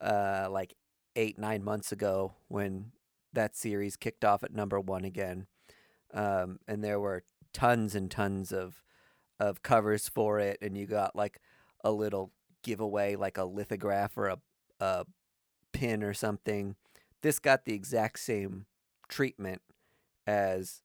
uh, 0.01 0.47
like 0.49 0.75
eight 1.15 1.37
nine 1.37 1.63
months 1.63 1.91
ago 1.91 2.33
when 2.47 2.91
that 3.33 3.55
series 3.55 3.95
kicked 3.95 4.25
off 4.25 4.43
at 4.43 4.53
number 4.53 4.79
one 4.79 5.05
again, 5.05 5.47
um, 6.13 6.59
and 6.67 6.83
there 6.83 6.99
were 6.99 7.23
tons 7.53 7.95
and 7.95 8.09
tons 8.09 8.51
of 8.51 8.83
of 9.39 9.63
covers 9.63 10.09
for 10.09 10.39
it, 10.39 10.57
and 10.61 10.77
you 10.77 10.85
got 10.85 11.15
like 11.15 11.39
a 11.83 11.91
little 11.91 12.31
giveaway, 12.63 13.15
like 13.15 13.37
a 13.37 13.45
lithograph 13.45 14.17
or 14.17 14.27
a 14.27 14.37
a 14.79 15.05
pin 15.73 16.03
or 16.03 16.13
something. 16.13 16.75
This 17.21 17.39
got 17.39 17.65
the 17.65 17.73
exact 17.73 18.19
same 18.19 18.65
treatment 19.09 19.61
as 20.25 20.81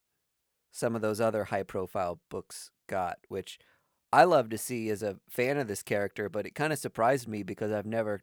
some 0.72 0.96
of 0.96 1.02
those 1.02 1.20
other 1.20 1.44
high 1.44 1.62
profile 1.62 2.20
books 2.28 2.70
got, 2.88 3.18
which 3.28 3.58
I 4.14 4.24
love 4.24 4.48
to 4.50 4.58
see 4.58 4.90
as 4.90 5.02
a 5.02 5.18
fan 5.28 5.58
of 5.58 5.68
this 5.68 5.82
character, 5.82 6.28
but 6.28 6.46
it 6.46 6.54
kind 6.54 6.72
of 6.72 6.78
surprised 6.78 7.28
me 7.28 7.42
because 7.42 7.72
I've 7.72 7.86
never 7.86 8.20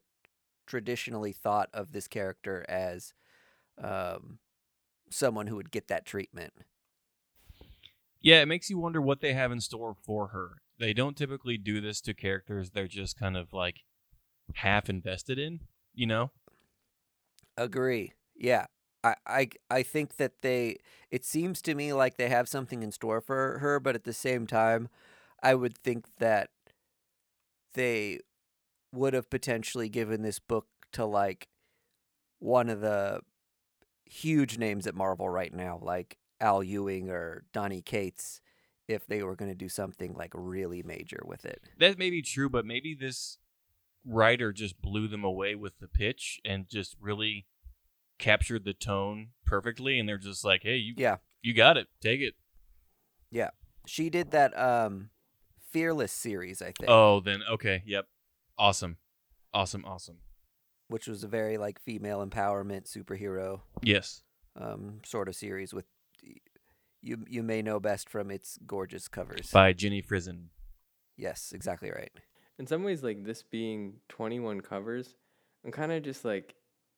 traditionally 0.68 1.34
thought 1.34 1.70
of 1.74 1.92
this 1.92 2.08
character 2.08 2.66
as 2.70 3.14
um, 3.78 4.40
someone 5.10 5.48
who 5.48 5.58
would 5.58 5.72
get 5.72 5.88
that 5.90 6.06
treatment. 6.06 6.54
Yeah, 8.22 8.42
it 8.42 8.46
makes 8.46 8.70
you 8.70 8.78
wonder 8.78 9.02
what 9.02 9.22
they 9.22 9.34
have 9.34 9.52
in 9.52 9.62
store 9.62 9.96
for 9.96 10.28
her. 10.28 10.62
They 10.78 10.94
don't 10.94 11.18
typically 11.18 11.58
do 11.58 11.82
this 11.82 12.02
to 12.02 12.14
characters 12.14 12.72
they're 12.72 12.88
just 12.88 13.18
kind 13.18 13.36
of 13.38 13.54
like 13.54 13.82
half 14.56 14.90
invested 14.90 15.40
in, 15.40 15.62
you 15.94 16.08
know? 16.08 16.32
Agree. 17.58 18.14
Yeah. 18.36 18.68
I, 19.04 19.16
I 19.26 19.50
I 19.72 19.84
think 19.84 20.18
that 20.18 20.42
they 20.42 20.78
it 21.10 21.26
seems 21.26 21.62
to 21.64 21.74
me 21.74 21.92
like 21.92 22.18
they 22.18 22.30
have 22.30 22.48
something 22.48 22.84
in 22.84 22.92
store 22.92 23.20
for 23.20 23.58
her, 23.60 23.80
but 23.80 23.96
at 23.96 24.04
the 24.04 24.14
same 24.14 24.46
time, 24.46 24.90
I 25.44 25.56
would 25.56 25.78
think 25.78 26.06
that 26.20 26.50
they 27.74 28.20
would 28.92 29.14
have 29.14 29.30
potentially 29.30 29.90
given 29.90 30.22
this 30.22 30.40
book 30.40 30.68
to 30.94 31.06
like 31.06 31.48
one 32.40 32.70
of 32.70 32.82
the 32.82 33.22
huge 34.06 34.58
names 34.58 34.88
at 34.88 34.96
Marvel 34.96 35.30
right 35.30 35.54
now, 35.54 35.80
like 35.82 36.18
Al 36.40 36.62
Ewing 36.64 37.10
or 37.10 37.44
Donny 37.54 37.82
Cates, 37.82 38.42
if 38.88 39.06
they 39.08 39.24
were 39.24 39.36
going 39.36 39.50
to 39.52 39.56
do 39.56 39.70
something 39.70 40.14
like 40.14 40.32
really 40.34 40.84
major 40.84 41.22
with 41.26 41.46
it. 41.46 41.62
That 41.80 41.98
may 41.98 42.10
be 42.10 42.22
true, 42.22 42.50
but 42.50 42.66
maybe 42.66 42.94
this 42.94 43.38
writer 44.06 44.52
just 44.52 44.82
blew 44.82 45.08
them 45.08 45.24
away 45.24 45.56
with 45.56 45.80
the 45.80 45.88
pitch 45.88 46.42
and 46.44 46.68
just 46.68 46.98
really 47.00 47.46
captured 48.18 48.66
the 48.66 48.74
tone 48.74 49.30
perfectly 49.46 50.00
and 50.00 50.10
they're 50.10 50.18
just 50.18 50.44
like, 50.44 50.64
"Hey, 50.64 50.78
you 50.78 50.94
Yeah. 50.98 51.18
you 51.42 51.54
got 51.54 51.78
it. 51.78 51.88
Take 52.02 52.20
it." 52.22 52.36
Yeah. 53.32 53.52
She 53.88 54.10
did 54.10 54.32
that 54.32 54.58
um 54.60 55.10
Fearless 55.72 56.12
series, 56.12 56.62
I 56.62 56.66
think, 56.78 56.90
Oh, 56.90 57.20
then 57.22 57.42
okay, 57.50 57.82
yep, 57.86 58.08
awesome, 58.58 58.98
awesome, 59.54 59.86
awesome. 59.86 60.18
which 60.88 61.08
was 61.08 61.24
a 61.24 61.28
very 61.28 61.58
like 61.58 61.80
female 61.80 62.26
empowerment 62.26 62.84
superhero 62.92 63.62
Yes, 63.82 64.24
um 64.56 65.00
sort 65.06 65.30
of 65.30 65.36
series 65.36 65.74
with 65.74 65.86
you 67.02 67.24
you 67.28 67.42
may 67.42 67.62
know 67.62 67.80
best 67.80 68.10
from 68.10 68.30
its 68.30 68.60
gorgeous 68.68 69.08
covers. 69.08 69.50
by 69.52 69.74
Jenny 69.74 70.02
Frison. 70.02 70.50
yes, 71.18 71.52
exactly 71.54 71.90
right. 71.92 72.12
In 72.60 72.68
some 72.68 72.84
ways, 72.84 73.02
like 73.02 73.24
this 73.24 73.42
being 73.42 73.96
21 74.10 74.62
covers, 74.62 75.16
I'm 75.66 75.72
kind 75.72 75.92
of 75.92 76.04
just 76.04 76.24
like, 76.26 76.54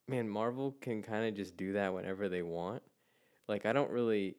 man, 0.10 0.28
Marvel 0.28 0.76
can 0.82 1.02
kind 1.04 1.26
of 1.26 1.36
just 1.36 1.56
do 1.56 1.74
that 1.74 1.94
whenever 1.94 2.28
they 2.28 2.42
want. 2.42 2.82
Like, 3.48 3.66
I 3.66 3.72
don't 3.72 3.90
really, 3.92 4.36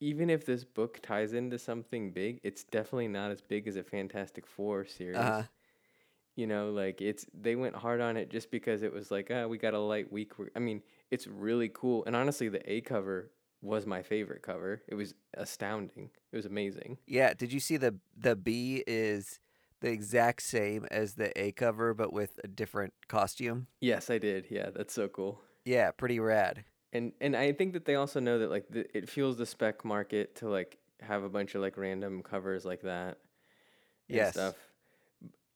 even 0.00 0.30
if 0.30 0.44
this 0.44 0.64
book 0.64 1.00
ties 1.02 1.32
into 1.32 1.58
something 1.58 2.10
big, 2.10 2.40
it's 2.42 2.64
definitely 2.64 3.08
not 3.08 3.30
as 3.30 3.40
big 3.40 3.68
as 3.68 3.76
a 3.76 3.82
Fantastic 3.82 4.46
Four 4.46 4.84
series. 4.86 5.16
Uh-huh. 5.16 5.42
You 6.36 6.46
know, 6.46 6.70
like 6.70 7.00
it's 7.00 7.26
they 7.32 7.54
went 7.54 7.76
hard 7.76 8.00
on 8.00 8.16
it 8.16 8.28
just 8.28 8.50
because 8.50 8.82
it 8.82 8.92
was 8.92 9.10
like, 9.10 9.30
ah, 9.32 9.46
we 9.46 9.56
got 9.56 9.74
a 9.74 9.78
light 9.78 10.12
week. 10.12 10.32
I 10.56 10.58
mean, 10.58 10.82
it's 11.10 11.26
really 11.28 11.70
cool. 11.72 12.04
And 12.06 12.16
honestly, 12.16 12.48
the 12.48 12.70
A 12.70 12.80
cover 12.80 13.30
was 13.62 13.86
my 13.86 14.02
favorite 14.02 14.42
cover. 14.42 14.82
It 14.88 14.94
was 14.94 15.14
astounding. 15.34 16.10
It 16.32 16.36
was 16.36 16.46
amazing. 16.46 16.98
Yeah, 17.06 17.34
did 17.34 17.52
you 17.52 17.60
see 17.60 17.76
the 17.76 17.96
the 18.16 18.34
B 18.34 18.82
is 18.86 19.38
the 19.80 19.90
exact 19.90 20.42
same 20.42 20.86
as 20.90 21.14
the 21.14 21.38
A 21.40 21.52
cover 21.52 21.94
but 21.94 22.12
with 22.12 22.40
a 22.42 22.48
different 22.48 22.94
costume? 23.06 23.68
Yes, 23.80 24.10
I 24.10 24.18
did. 24.18 24.46
Yeah, 24.50 24.70
that's 24.74 24.92
so 24.92 25.06
cool. 25.08 25.40
Yeah, 25.64 25.92
pretty 25.92 26.18
rad. 26.18 26.64
And 26.94 27.12
and 27.20 27.36
I 27.36 27.52
think 27.52 27.72
that 27.74 27.84
they 27.84 27.96
also 27.96 28.20
know 28.20 28.38
that 28.38 28.50
like 28.50 28.66
the, 28.70 28.86
it 28.96 29.08
fuels 29.08 29.36
the 29.36 29.46
spec 29.46 29.84
market 29.84 30.36
to 30.36 30.48
like 30.48 30.78
have 31.00 31.22
a 31.24 31.28
bunch 31.28 31.54
of 31.54 31.60
like 31.60 31.76
random 31.76 32.22
covers 32.22 32.64
like 32.64 32.82
that 32.82 33.18
and 34.08 34.16
Yes. 34.16 34.32
stuff. 34.32 34.54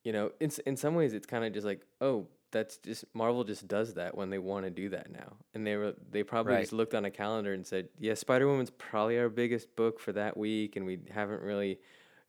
You 0.05 0.13
know, 0.13 0.33
in 0.41 0.51
in 0.67 0.77
some 0.77 0.95
ways 0.95 1.13
it's 1.13 1.27
kind 1.27 1.45
of 1.45 1.53
just 1.53 1.67
like 1.67 1.83
oh 2.01 2.27
that's 2.51 2.79
just 2.79 3.05
Marvel 3.15 3.45
just 3.45 3.69
does 3.69 3.95
that 3.95 4.17
when 4.17 4.31
they 4.31 4.39
want 4.39 4.65
to 4.65 4.71
do 4.71 4.89
that 4.91 5.11
now, 5.13 5.37
and 5.55 5.67
they 5.67 5.77
were 5.77 5.95
they 6.11 6.23
probably 6.23 6.55
Right. 6.55 6.61
just 6.63 6.73
looked 6.73 6.95
on 6.95 7.05
a 7.05 7.11
calendar 7.11 7.53
and 7.53 7.67
said 7.67 7.89
yeah 7.99 8.15
Spider 8.15 8.47
Woman's 8.47 8.71
probably 8.71 9.19
our 9.19 9.29
biggest 9.29 9.75
book 9.77 10.01
for 10.01 10.13
that 10.13 10.37
week, 10.37 10.77
and 10.77 10.87
we 10.87 10.99
haven't 11.11 11.43
really 11.43 11.79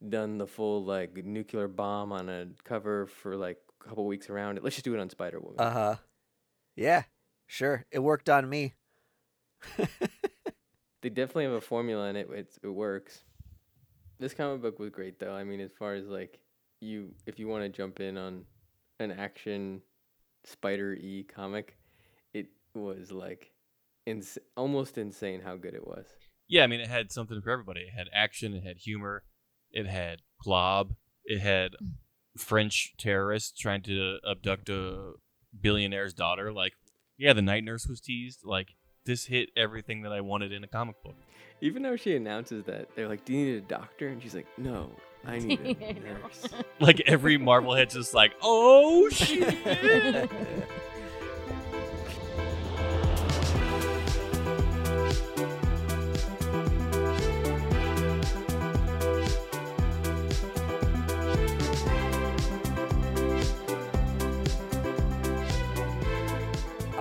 done 0.07 0.37
the 0.37 0.47
full 0.47 0.83
like 0.83 1.23
nuclear 1.25 1.67
bomb 1.67 2.11
on 2.11 2.27
a 2.29 2.47
cover 2.65 3.05
for 3.05 3.35
like 3.37 3.57
a 3.81 3.87
couple 3.87 4.05
weeks 4.05 4.29
around 4.29 4.57
it. 4.57 4.63
Let's 4.63 4.75
just 4.75 4.83
do 4.85 4.93
it 4.93 4.99
on 4.99 5.09
Spider 5.09 5.39
Woman. 5.39 5.59
Uh-huh. 5.59 5.95
Yeah, 6.75 7.03
sure. 7.47 7.85
It 7.91 7.99
worked 7.99 8.29
on 8.29 8.49
me. 8.49 8.73
They 11.01 11.09
definitely 11.09 11.45
have 11.45 11.53
a 11.53 11.61
formula 11.61 12.07
and 12.07 12.17
it 12.17 12.27
it's, 12.31 12.59
it 12.61 12.67
works. 12.67 13.21
This 14.19 14.33
comic 14.33 14.61
book 14.61 14.79
was 14.79 14.89
great 14.89 15.19
though. 15.19 15.33
I 15.33 15.43
mean, 15.43 15.61
as 15.61 15.71
far 15.77 15.93
as 15.93 16.07
like 16.07 16.39
you, 16.81 17.11
if 17.25 17.39
you 17.39 17.47
want 17.47 17.63
to 17.63 17.69
jump 17.69 17.99
in 17.99 18.17
on 18.17 18.43
an 18.99 19.11
action 19.11 19.81
Spider 20.43 20.93
E 20.95 21.23
comic, 21.23 21.77
it 22.33 22.47
was 22.73 23.11
like 23.11 23.51
ins- 24.05 24.37
almost 24.57 24.97
insane 24.97 25.41
how 25.41 25.55
good 25.55 25.73
it 25.73 25.87
was. 25.87 26.05
Yeah, 26.49 26.63
I 26.63 26.67
mean, 26.67 26.81
it 26.81 26.87
had 26.87 27.11
something 27.11 27.39
for 27.41 27.51
everybody. 27.51 27.81
It 27.81 27.93
had 27.95 28.07
action, 28.13 28.53
it 28.53 28.63
had 28.63 28.77
humor, 28.77 29.23
it 29.71 29.87
had 29.87 30.21
glob, 30.43 30.95
it 31.23 31.39
had 31.39 31.73
mm. 31.73 31.93
French 32.37 32.93
terrorists 32.97 33.57
trying 33.57 33.83
to 33.83 34.17
abduct 34.29 34.67
a 34.69 35.13
billionaire's 35.57 36.13
daughter. 36.13 36.51
Like, 36.51 36.73
yeah, 37.17 37.33
the 37.33 37.41
night 37.41 37.63
nurse 37.63 37.87
was 37.87 38.01
teased. 38.01 38.39
Like, 38.43 38.69
this 39.09 39.25
hit 39.25 39.49
everything 39.57 40.03
that 40.03 40.13
I 40.13 40.21
wanted 40.21 40.53
in 40.53 40.63
a 40.63 40.67
comic 40.67 41.01
book. 41.03 41.15
Even 41.61 41.81
though 41.81 41.95
she 41.95 42.15
announces 42.15 42.63
that 42.65 42.95
they're 42.95 43.09
like, 43.09 43.25
"Do 43.25 43.33
you 43.33 43.45
need 43.45 43.57
a 43.57 43.61
doctor?" 43.61 44.07
and 44.07 44.21
she's 44.21 44.35
like, 44.35 44.45
"No, 44.57 44.91
I 45.25 45.39
need 45.39 45.59
a 45.59 45.93
nurse." 45.93 46.47
Like 46.79 47.01
every 47.07 47.37
Marvel 47.37 47.73
head's 47.73 47.95
just 47.95 48.13
like, 48.13 48.33
oh 48.41 49.09
shit. 49.09 50.29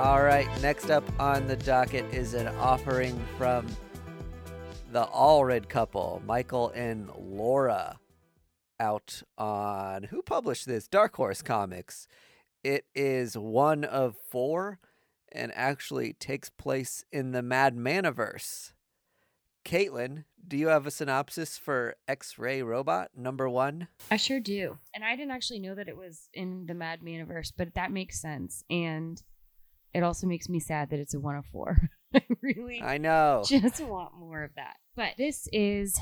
All 0.08 0.22
right, 0.22 0.48
next 0.62 0.88
up 0.88 1.04
on 1.20 1.46
the 1.46 1.56
docket 1.56 2.14
is 2.14 2.32
an 2.32 2.46
offering 2.46 3.22
from 3.36 3.66
the 4.90 5.04
Allred 5.04 5.68
couple, 5.68 6.22
Michael 6.24 6.70
and 6.70 7.10
Laura, 7.14 7.98
out 8.80 9.22
on 9.36 10.04
who 10.04 10.22
published 10.22 10.64
this? 10.64 10.88
Dark 10.88 11.14
Horse 11.16 11.42
Comics. 11.42 12.08
It 12.64 12.86
is 12.94 13.36
one 13.36 13.84
of 13.84 14.16
four 14.30 14.78
and 15.30 15.52
actually 15.54 16.14
takes 16.14 16.48
place 16.48 17.04
in 17.12 17.32
the 17.32 17.42
Mad 17.42 17.76
Maniverse. 17.76 18.72
Caitlin, 19.62 20.24
do 20.44 20.56
you 20.56 20.68
have 20.68 20.86
a 20.86 20.90
synopsis 20.90 21.58
for 21.58 21.96
X 22.08 22.38
Ray 22.38 22.62
Robot 22.62 23.10
number 23.14 23.46
one? 23.46 23.88
I 24.10 24.16
sure 24.16 24.40
do. 24.40 24.78
And 24.94 25.04
I 25.04 25.16
didn't 25.16 25.32
actually 25.32 25.58
know 25.58 25.74
that 25.74 25.86
it 25.86 25.98
was 25.98 26.30
in 26.32 26.64
the 26.64 26.72
Mad 26.72 27.00
Maniverse, 27.02 27.52
but 27.54 27.74
that 27.74 27.92
makes 27.92 28.18
sense. 28.18 28.64
And 28.70 29.22
it 29.94 30.02
also 30.02 30.26
makes 30.26 30.48
me 30.48 30.60
sad 30.60 30.90
that 30.90 31.00
it's 31.00 31.14
a 31.14 31.20
104. 31.20 31.90
I 32.14 32.22
really 32.40 32.82
I 32.82 32.98
know. 32.98 33.42
just 33.46 33.80
want 33.80 34.14
more 34.18 34.42
of 34.42 34.54
that. 34.56 34.76
But 34.96 35.14
this 35.18 35.48
is 35.52 35.98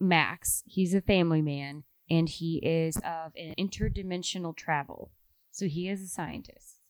Max. 0.00 0.62
He's 0.66 0.94
a 0.94 1.00
family 1.00 1.42
man 1.42 1.84
and 2.10 2.28
he 2.28 2.58
is 2.58 2.96
of 2.96 3.32
an 3.36 3.54
interdimensional 3.58 4.56
travel. 4.56 5.10
So 5.50 5.66
he 5.66 5.88
is 5.88 6.02
a 6.02 6.08
scientist. 6.08 6.80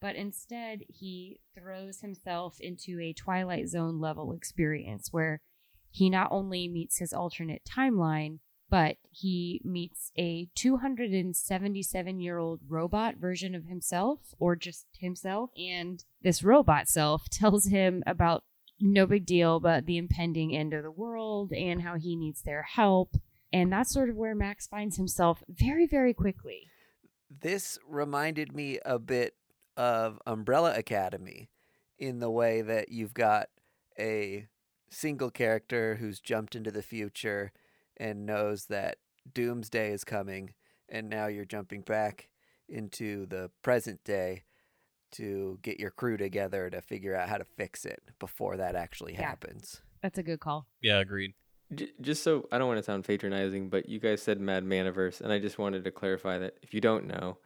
But 0.00 0.16
instead, 0.16 0.80
he 0.88 1.40
throws 1.58 2.00
himself 2.00 2.58
into 2.60 3.00
a 3.00 3.12
Twilight 3.12 3.68
Zone 3.68 3.98
level 4.00 4.32
experience 4.32 5.08
where 5.10 5.40
he 5.90 6.10
not 6.10 6.28
only 6.30 6.68
meets 6.68 6.98
his 6.98 7.12
alternate 7.12 7.62
timeline, 7.64 8.38
but 8.68 8.96
he 9.10 9.60
meets 9.64 10.12
a 10.16 10.48
277 10.54 12.20
year 12.20 12.38
old 12.38 12.60
robot 12.68 13.16
version 13.16 13.54
of 13.54 13.66
himself, 13.66 14.20
or 14.38 14.56
just 14.56 14.86
himself. 14.98 15.50
And 15.56 16.04
this 16.22 16.42
robot 16.42 16.88
self 16.88 17.28
tells 17.30 17.66
him 17.66 18.02
about 18.06 18.44
no 18.80 19.06
big 19.06 19.24
deal, 19.24 19.60
but 19.60 19.86
the 19.86 19.96
impending 19.96 20.54
end 20.54 20.74
of 20.74 20.82
the 20.82 20.90
world 20.90 21.52
and 21.52 21.82
how 21.82 21.96
he 21.96 22.14
needs 22.16 22.42
their 22.42 22.62
help. 22.62 23.16
And 23.52 23.72
that's 23.72 23.92
sort 23.92 24.10
of 24.10 24.16
where 24.16 24.34
Max 24.34 24.66
finds 24.66 24.96
himself 24.96 25.42
very, 25.48 25.86
very 25.86 26.12
quickly. 26.12 26.68
this 27.40 27.78
reminded 27.88 28.54
me 28.54 28.78
a 28.84 28.98
bit 28.98 29.34
of 29.76 30.20
Umbrella 30.26 30.74
Academy 30.76 31.50
in 31.98 32.18
the 32.18 32.30
way 32.30 32.60
that 32.62 32.90
you've 32.90 33.14
got 33.14 33.48
a 33.98 34.46
single 34.90 35.30
character 35.30 35.96
who's 35.96 36.20
jumped 36.20 36.54
into 36.54 36.70
the 36.70 36.82
future 36.82 37.52
and 37.98 38.26
knows 38.26 38.66
that 38.66 38.96
doomsday 39.32 39.92
is 39.92 40.04
coming 40.04 40.52
and 40.88 41.08
now 41.08 41.26
you're 41.26 41.44
jumping 41.44 41.80
back 41.82 42.28
into 42.68 43.26
the 43.26 43.50
present 43.62 44.02
day 44.04 44.44
to 45.12 45.58
get 45.62 45.78
your 45.80 45.90
crew 45.90 46.16
together 46.16 46.68
to 46.70 46.80
figure 46.80 47.14
out 47.14 47.28
how 47.28 47.36
to 47.38 47.44
fix 47.44 47.84
it 47.84 48.02
before 48.18 48.56
that 48.56 48.74
actually 48.76 49.12
Yeah. 49.14 49.22
happens. 49.22 49.82
That's 50.02 50.18
a 50.18 50.22
good 50.22 50.40
call. 50.40 50.66
yeah, 50.80 50.98
agreed. 51.00 51.34
J- 51.74 51.90
just 52.00 52.22
so 52.22 52.46
I 52.52 52.58
don't 52.58 52.68
want 52.68 52.78
to 52.78 52.82
sound 52.84 53.04
patronizing, 53.04 53.68
but 53.68 53.88
you 53.88 53.98
guys 53.98 54.22
said 54.22 54.40
Mad 54.40 54.64
Maniverse, 54.64 55.20
and 55.20 55.32
I 55.32 55.38
just 55.40 55.58
wanted 55.58 55.82
to 55.84 55.90
clarify 55.90 56.38
that 56.38 56.54
if 56.62 56.72
you 56.74 56.80
don't 56.80 57.06
know, 57.06 57.38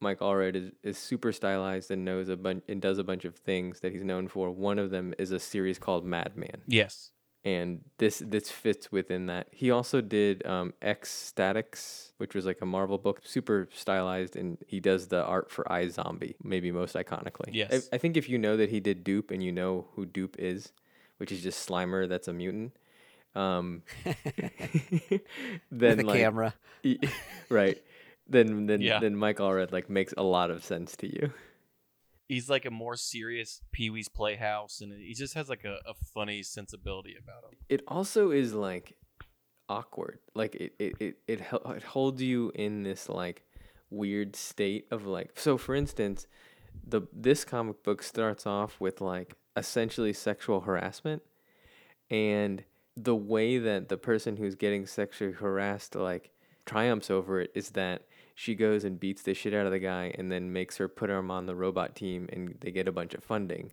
Mike 0.00 0.18
Allred 0.20 0.56
is, 0.56 0.72
is 0.82 0.98
super 0.98 1.30
stylized 1.30 1.90
and 1.90 2.04
knows 2.04 2.28
a 2.28 2.36
bunch 2.36 2.64
and 2.68 2.80
does 2.80 2.98
a 2.98 3.04
bunch 3.04 3.24
of 3.24 3.36
things 3.36 3.80
that 3.80 3.92
he's 3.92 4.02
known 4.02 4.26
for. 4.28 4.50
One 4.50 4.78
of 4.78 4.90
them 4.90 5.14
is 5.18 5.30
a 5.30 5.38
series 5.38 5.78
called 5.78 6.04
Madman, 6.04 6.62
Yes. 6.66 7.12
And 7.42 7.80
this 7.96 8.18
this 8.24 8.50
fits 8.50 8.92
within 8.92 9.26
that. 9.26 9.46
He 9.50 9.70
also 9.70 10.02
did 10.02 10.44
um, 10.46 10.74
X-Statix, 10.82 12.12
which 12.18 12.34
was 12.34 12.44
like 12.44 12.58
a 12.60 12.66
Marvel 12.66 12.98
book, 12.98 13.20
super 13.24 13.66
stylized, 13.72 14.36
and 14.36 14.58
he 14.66 14.78
does 14.78 15.08
the 15.08 15.24
art 15.24 15.50
for 15.50 15.64
iZombie, 15.64 16.34
maybe 16.42 16.70
most 16.70 16.94
iconically. 16.96 17.48
Yes. 17.52 17.88
I, 17.90 17.96
I 17.96 17.98
think 17.98 18.18
if 18.18 18.28
you 18.28 18.36
know 18.36 18.58
that 18.58 18.68
he 18.68 18.78
did 18.78 19.04
Doop 19.04 19.30
and 19.30 19.42
you 19.42 19.52
know 19.52 19.86
who 19.94 20.04
Doop 20.04 20.36
is, 20.38 20.72
which 21.16 21.32
is 21.32 21.42
just 21.42 21.66
Slimer 21.66 22.06
that's 22.06 22.28
a 22.28 22.32
mutant. 22.34 22.72
Um, 23.34 23.84
then 25.70 25.96
With 25.96 26.00
a 26.00 26.02
like, 26.06 26.20
camera. 26.20 26.54
right 27.48 27.80
then 28.28 28.66
then 28.66 28.80
Yeah. 28.80 28.98
then 29.00 29.14
mike 29.16 29.36
allred 29.38 29.70
like 29.72 29.90
makes 29.90 30.14
a 30.16 30.22
lot 30.22 30.50
of 30.50 30.64
sense 30.64 30.96
to 30.96 31.06
you 31.06 31.32
He's 32.30 32.48
like 32.48 32.64
a 32.64 32.70
more 32.70 32.96
serious 32.96 33.60
Pee 33.72 33.90
Wee's 33.90 34.08
Playhouse, 34.08 34.80
and 34.80 34.92
he 34.92 35.14
just 35.14 35.34
has 35.34 35.48
like 35.48 35.64
a, 35.64 35.78
a 35.84 35.94
funny 36.14 36.42
sensibility 36.42 37.16
about 37.20 37.42
him. 37.50 37.58
it 37.68 37.82
also 37.88 38.30
is 38.30 38.54
like 38.54 38.96
awkward 39.68 40.18
like 40.34 40.54
it 40.56 40.72
it 40.78 40.94
it, 40.98 41.16
it, 41.28 41.40
it 41.52 41.82
holds 41.84 42.20
you 42.20 42.50
in 42.56 42.82
this 42.82 43.08
like 43.08 43.44
weird 43.88 44.34
state 44.34 44.86
of 44.90 45.06
like 45.06 45.30
so 45.36 45.56
for 45.56 45.74
instance 45.76 46.26
the 46.86 47.02
this 47.12 47.44
comic 47.44 47.82
book 47.84 48.02
starts 48.02 48.46
off 48.46 48.80
with 48.80 49.00
like 49.00 49.36
essentially 49.56 50.12
sexual 50.12 50.60
harassment 50.62 51.22
and 52.10 52.64
the 52.96 53.14
way 53.14 53.58
that 53.58 53.88
the 53.88 53.96
person 53.96 54.36
who's 54.36 54.56
getting 54.56 54.86
sexually 54.86 55.32
harassed 55.32 55.94
like 55.94 56.30
triumphs 56.66 57.10
over 57.10 57.40
it 57.40 57.50
is 57.54 57.70
that 57.70 58.02
she 58.34 58.54
goes 58.54 58.84
and 58.84 58.98
beats 58.98 59.22
the 59.22 59.34
shit 59.34 59.54
out 59.54 59.66
of 59.66 59.72
the 59.72 59.78
guy 59.78 60.14
and 60.16 60.30
then 60.30 60.52
makes 60.52 60.76
her 60.78 60.88
put 60.88 61.10
him 61.10 61.30
on 61.30 61.46
the 61.46 61.54
robot 61.54 61.94
team 61.94 62.28
and 62.32 62.56
they 62.60 62.70
get 62.70 62.88
a 62.88 62.92
bunch 62.92 63.14
of 63.14 63.22
funding. 63.24 63.72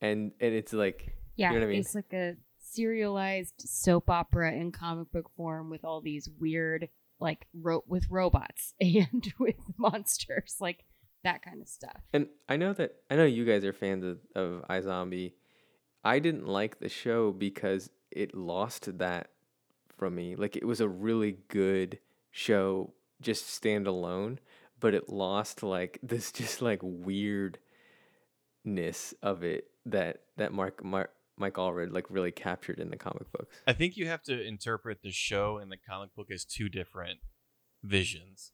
And 0.00 0.32
and 0.40 0.54
it's 0.54 0.72
like 0.72 1.14
Yeah, 1.36 1.50
know 1.50 1.60
what 1.60 1.64
I 1.64 1.66
mean? 1.68 1.80
it's 1.80 1.94
like 1.94 2.12
a 2.12 2.36
serialized 2.58 3.54
soap 3.60 4.10
opera 4.10 4.52
in 4.52 4.72
comic 4.72 5.10
book 5.12 5.30
form 5.36 5.70
with 5.70 5.84
all 5.84 6.00
these 6.00 6.28
weird, 6.40 6.88
like, 7.20 7.46
ro- 7.54 7.84
with 7.86 8.06
robots 8.10 8.74
and 8.80 9.32
with 9.38 9.56
monsters, 9.78 10.56
like 10.60 10.84
that 11.22 11.42
kind 11.42 11.62
of 11.62 11.68
stuff. 11.68 12.02
And 12.12 12.26
I 12.48 12.56
know 12.56 12.72
that 12.74 12.96
I 13.10 13.16
know 13.16 13.24
you 13.24 13.44
guys 13.44 13.64
are 13.64 13.72
fans 13.72 14.04
of, 14.04 14.18
of 14.34 14.64
iZombie. 14.68 15.32
I 16.04 16.18
didn't 16.18 16.46
like 16.46 16.80
the 16.80 16.88
show 16.88 17.32
because 17.32 17.88
it 18.10 18.34
lost 18.34 18.98
that 18.98 19.30
from 19.96 20.14
me. 20.14 20.36
Like 20.36 20.56
it 20.56 20.66
was 20.66 20.80
a 20.80 20.88
really 20.88 21.38
good 21.48 21.98
show 22.30 22.92
just 23.24 23.48
stand 23.48 23.86
alone, 23.86 24.38
but 24.78 24.94
it 24.94 25.08
lost 25.08 25.62
like 25.62 25.98
this 26.02 26.30
just 26.32 26.62
like 26.62 26.80
weirdness 26.82 27.58
of 29.22 29.42
it 29.42 29.64
that 29.86 30.22
that 30.36 30.52
Mark 30.52 30.84
Mark 30.84 31.10
Mike 31.36 31.54
Allred 31.54 31.92
like 31.92 32.10
really 32.10 32.30
captured 32.30 32.78
in 32.78 32.90
the 32.90 32.96
comic 32.96 33.30
books. 33.32 33.56
I 33.66 33.72
think 33.72 33.96
you 33.96 34.06
have 34.06 34.22
to 34.24 34.46
interpret 34.46 35.02
the 35.02 35.10
show 35.10 35.58
and 35.58 35.70
the 35.70 35.76
comic 35.76 36.14
book 36.14 36.30
as 36.30 36.44
two 36.44 36.68
different 36.68 37.18
visions. 37.82 38.52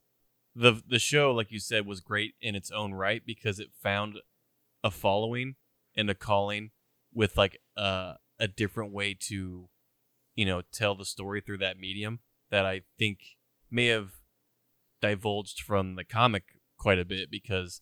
The 0.55 0.81
the 0.87 0.99
show, 0.99 1.31
like 1.31 1.51
you 1.51 1.59
said, 1.59 1.85
was 1.85 2.01
great 2.01 2.33
in 2.41 2.55
its 2.55 2.71
own 2.71 2.93
right 2.93 3.21
because 3.25 3.59
it 3.59 3.69
found 3.81 4.15
a 4.83 4.91
following 4.91 5.55
and 5.95 6.09
a 6.09 6.15
calling 6.15 6.71
with 7.13 7.37
like 7.37 7.59
uh, 7.77 8.13
a 8.39 8.47
different 8.47 8.91
way 8.91 9.13
to, 9.13 9.69
you 10.35 10.45
know, 10.45 10.61
tell 10.71 10.95
the 10.95 11.05
story 11.05 11.41
through 11.41 11.59
that 11.59 11.77
medium 11.77 12.19
that 12.49 12.65
I 12.65 12.81
think 12.97 13.19
may 13.69 13.87
have 13.87 14.20
divulged 15.01 15.61
from 15.61 15.95
the 15.95 16.03
comic 16.03 16.43
quite 16.77 16.99
a 16.99 17.05
bit 17.05 17.29
because 17.31 17.81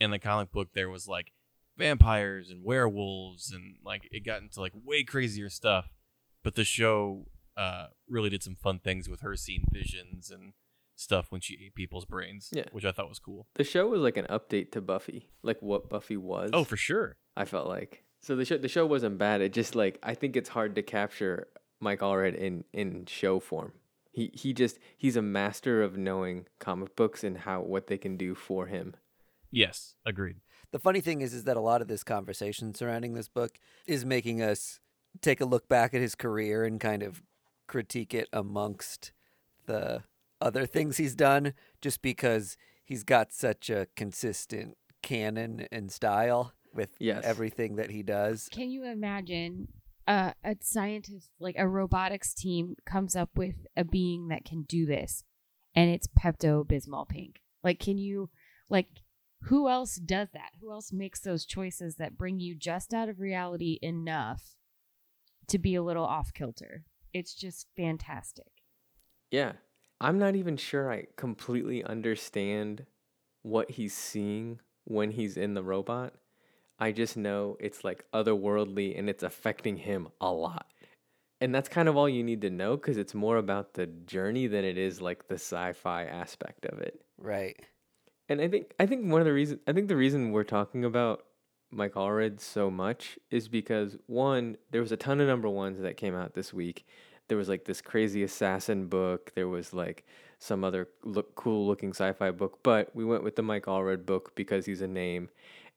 in 0.00 0.10
the 0.10 0.18
comic 0.18 0.50
book 0.52 0.68
there 0.74 0.88
was 0.88 1.06
like 1.08 1.32
vampires 1.76 2.50
and 2.50 2.64
werewolves 2.64 3.52
and 3.52 3.76
like 3.84 4.08
it 4.10 4.24
got 4.24 4.42
into 4.42 4.60
like 4.60 4.72
way 4.84 5.02
crazier 5.04 5.48
stuff 5.48 5.86
but 6.42 6.54
the 6.54 6.64
show 6.64 7.26
uh 7.56 7.86
really 8.08 8.28
did 8.30 8.42
some 8.42 8.56
fun 8.56 8.78
things 8.78 9.08
with 9.08 9.20
her 9.20 9.36
seeing 9.36 9.64
visions 9.72 10.30
and 10.30 10.52
stuff 10.96 11.26
when 11.30 11.40
she 11.40 11.54
ate 11.64 11.74
people's 11.76 12.04
brains 12.04 12.48
Yeah. 12.52 12.64
which 12.72 12.84
i 12.84 12.90
thought 12.90 13.08
was 13.08 13.20
cool 13.20 13.46
The 13.54 13.64
show 13.64 13.86
was 13.88 14.00
like 14.00 14.16
an 14.16 14.26
update 14.26 14.72
to 14.72 14.80
Buffy, 14.80 15.30
like 15.42 15.62
what 15.62 15.88
Buffy 15.88 16.16
was. 16.16 16.50
oh 16.52 16.64
for 16.64 16.76
sure 16.76 17.16
I 17.36 17.44
felt 17.44 17.68
like 17.68 18.02
so 18.20 18.34
the 18.34 18.44
show 18.44 18.58
the 18.58 18.66
show 18.66 18.84
wasn't 18.84 19.16
bad. 19.16 19.40
It 19.40 19.52
just 19.52 19.76
like 19.76 19.96
I 20.02 20.14
think 20.14 20.34
it's 20.34 20.48
hard 20.48 20.74
to 20.74 20.82
capture 20.82 21.46
Mike 21.80 22.00
Allred 22.00 22.34
in 22.34 22.64
in 22.72 23.06
show 23.06 23.38
form. 23.38 23.70
He 24.18 24.30
he 24.34 24.52
just 24.52 24.78
he's 24.96 25.16
a 25.16 25.22
master 25.22 25.80
of 25.82 25.96
knowing 25.96 26.46
comic 26.58 26.96
books 26.96 27.22
and 27.22 27.38
how 27.38 27.60
what 27.60 27.86
they 27.86 27.98
can 27.98 28.16
do 28.16 28.34
for 28.34 28.66
him. 28.66 28.96
yes 29.50 29.94
agreed 30.04 30.36
The 30.72 30.78
funny 30.86 31.00
thing 31.00 31.20
is, 31.22 31.32
is 31.32 31.44
that 31.44 31.56
a 31.56 31.60
lot 31.70 31.80
of 31.82 31.88
this 31.88 32.04
conversation 32.04 32.74
surrounding 32.74 33.14
this 33.14 33.28
book 33.28 33.52
is 33.86 34.04
making 34.04 34.42
us 34.42 34.80
take 35.22 35.40
a 35.40 35.44
look 35.52 35.68
back 35.68 35.94
at 35.94 36.00
his 36.00 36.14
career 36.14 36.64
and 36.64 36.80
kind 36.80 37.02
of 37.08 37.22
critique 37.66 38.12
it 38.12 38.28
amongst 38.32 39.12
the 39.66 40.02
other 40.40 40.66
things 40.66 40.96
he's 40.96 41.14
done, 41.14 41.52
just 41.80 42.02
because 42.02 42.56
he's 42.84 43.04
got 43.04 43.32
such 43.32 43.70
a 43.70 43.86
consistent 43.96 44.76
canon 45.02 45.66
and 45.72 45.90
style 45.92 46.52
with 46.74 46.90
Yes. 46.98 47.24
everything 47.24 47.76
that 47.76 47.90
he 47.90 48.02
does. 48.02 48.48
Can 48.50 48.70
you 48.70 48.84
imagine 48.84 49.68
uh, 50.08 50.32
a 50.42 50.56
scientist, 50.60 51.30
like 51.38 51.54
a 51.58 51.68
robotics 51.68 52.34
team, 52.34 52.74
comes 52.84 53.14
up 53.14 53.30
with 53.36 53.54
a 53.76 53.84
being 53.84 54.28
that 54.28 54.44
can 54.44 54.62
do 54.62 54.86
this, 54.86 55.22
and 55.74 55.90
it's 55.90 56.08
Pepto 56.08 56.66
Bismol 56.66 57.08
Pink? 57.08 57.42
Like, 57.62 57.78
can 57.78 57.98
you, 57.98 58.30
like, 58.68 58.88
who 59.42 59.68
else 59.68 59.96
does 59.96 60.28
that? 60.32 60.50
Who 60.60 60.72
else 60.72 60.92
makes 60.92 61.20
those 61.20 61.44
choices 61.44 61.96
that 61.96 62.18
bring 62.18 62.40
you 62.40 62.56
just 62.56 62.92
out 62.92 63.08
of 63.08 63.20
reality 63.20 63.78
enough 63.82 64.56
to 65.48 65.58
be 65.58 65.74
a 65.76 65.82
little 65.82 66.04
off 66.04 66.32
kilter? 66.34 66.84
It's 67.12 67.34
just 67.34 67.66
fantastic. 67.76 68.50
Yeah. 69.30 69.52
I'm 70.00 70.18
not 70.18 70.36
even 70.36 70.56
sure 70.56 70.92
I 70.92 71.06
completely 71.16 71.82
understand 71.82 72.86
what 73.42 73.72
he's 73.72 73.94
seeing 73.94 74.60
when 74.84 75.10
he's 75.10 75.36
in 75.36 75.54
the 75.54 75.62
robot. 75.62 76.14
I 76.78 76.92
just 76.92 77.16
know 77.16 77.56
it's 77.60 77.84
like 77.84 78.04
otherworldly 78.12 78.98
and 78.98 79.08
it's 79.08 79.22
affecting 79.22 79.76
him 79.76 80.08
a 80.20 80.30
lot. 80.30 80.66
And 81.40 81.54
that's 81.54 81.68
kind 81.68 81.88
of 81.88 81.96
all 81.96 82.08
you 82.08 82.24
need 82.24 82.40
to 82.42 82.50
know 82.50 82.76
because 82.76 82.96
it's 82.96 83.14
more 83.14 83.36
about 83.36 83.74
the 83.74 83.86
journey 83.86 84.46
than 84.46 84.64
it 84.64 84.76
is 84.76 85.00
like 85.00 85.28
the 85.28 85.34
sci-fi 85.34 86.04
aspect 86.04 86.66
of 86.66 86.80
it. 86.80 87.00
Right. 87.16 87.56
And 88.28 88.40
I 88.40 88.48
think 88.48 88.72
I 88.78 88.86
think 88.86 89.10
one 89.10 89.20
of 89.20 89.24
the 89.24 89.32
reasons 89.32 89.60
I 89.66 89.72
think 89.72 89.88
the 89.88 89.96
reason 89.96 90.32
we're 90.32 90.44
talking 90.44 90.84
about 90.84 91.24
Mike 91.70 91.94
Allred 91.94 92.40
so 92.40 92.70
much 92.70 93.18
is 93.30 93.48
because 93.48 93.96
one, 94.06 94.56
there 94.70 94.80
was 94.80 94.92
a 94.92 94.96
ton 94.96 95.20
of 95.20 95.28
number 95.28 95.48
ones 95.48 95.80
that 95.80 95.96
came 95.96 96.14
out 96.14 96.34
this 96.34 96.52
week. 96.52 96.86
There 97.28 97.38
was 97.38 97.48
like 97.48 97.64
this 97.66 97.80
crazy 97.80 98.22
assassin 98.22 98.86
book. 98.86 99.32
There 99.34 99.48
was 99.48 99.72
like 99.72 100.06
some 100.38 100.64
other 100.64 100.88
look 101.04 101.34
cool 101.34 101.66
looking 101.66 101.90
sci-fi 101.90 102.30
book, 102.30 102.60
but 102.62 102.94
we 102.94 103.04
went 103.04 103.22
with 103.22 103.36
the 103.36 103.42
Mike 103.42 103.66
Allred 103.66 104.06
book 104.06 104.34
because 104.34 104.66
he's 104.66 104.80
a 104.80 104.88
name. 104.88 105.28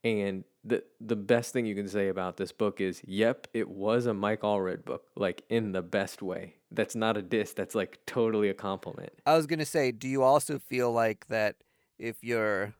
And 0.03 0.43
the 0.63 0.83
the 0.99 1.15
best 1.15 1.53
thing 1.53 1.65
you 1.65 1.75
can 1.75 1.87
say 1.87 2.07
about 2.09 2.37
this 2.37 2.51
book 2.51 2.79
is, 2.81 3.01
yep, 3.05 3.47
it 3.53 3.69
was 3.69 4.05
a 4.05 4.13
Mike 4.13 4.41
Allred 4.41 4.85
book, 4.85 5.03
like 5.15 5.43
in 5.49 5.71
the 5.71 5.81
best 5.81 6.21
way. 6.21 6.55
That's 6.71 6.95
not 6.95 7.17
a 7.17 7.21
diss. 7.21 7.53
That's 7.53 7.75
like 7.75 7.99
totally 8.05 8.49
a 8.49 8.53
compliment. 8.53 9.11
I 9.25 9.35
was 9.35 9.47
gonna 9.47 9.65
say, 9.65 9.91
do 9.91 10.07
you 10.07 10.23
also 10.23 10.59
feel 10.59 10.91
like 10.91 11.27
that 11.27 11.55
if 11.97 12.23
you're 12.23 12.73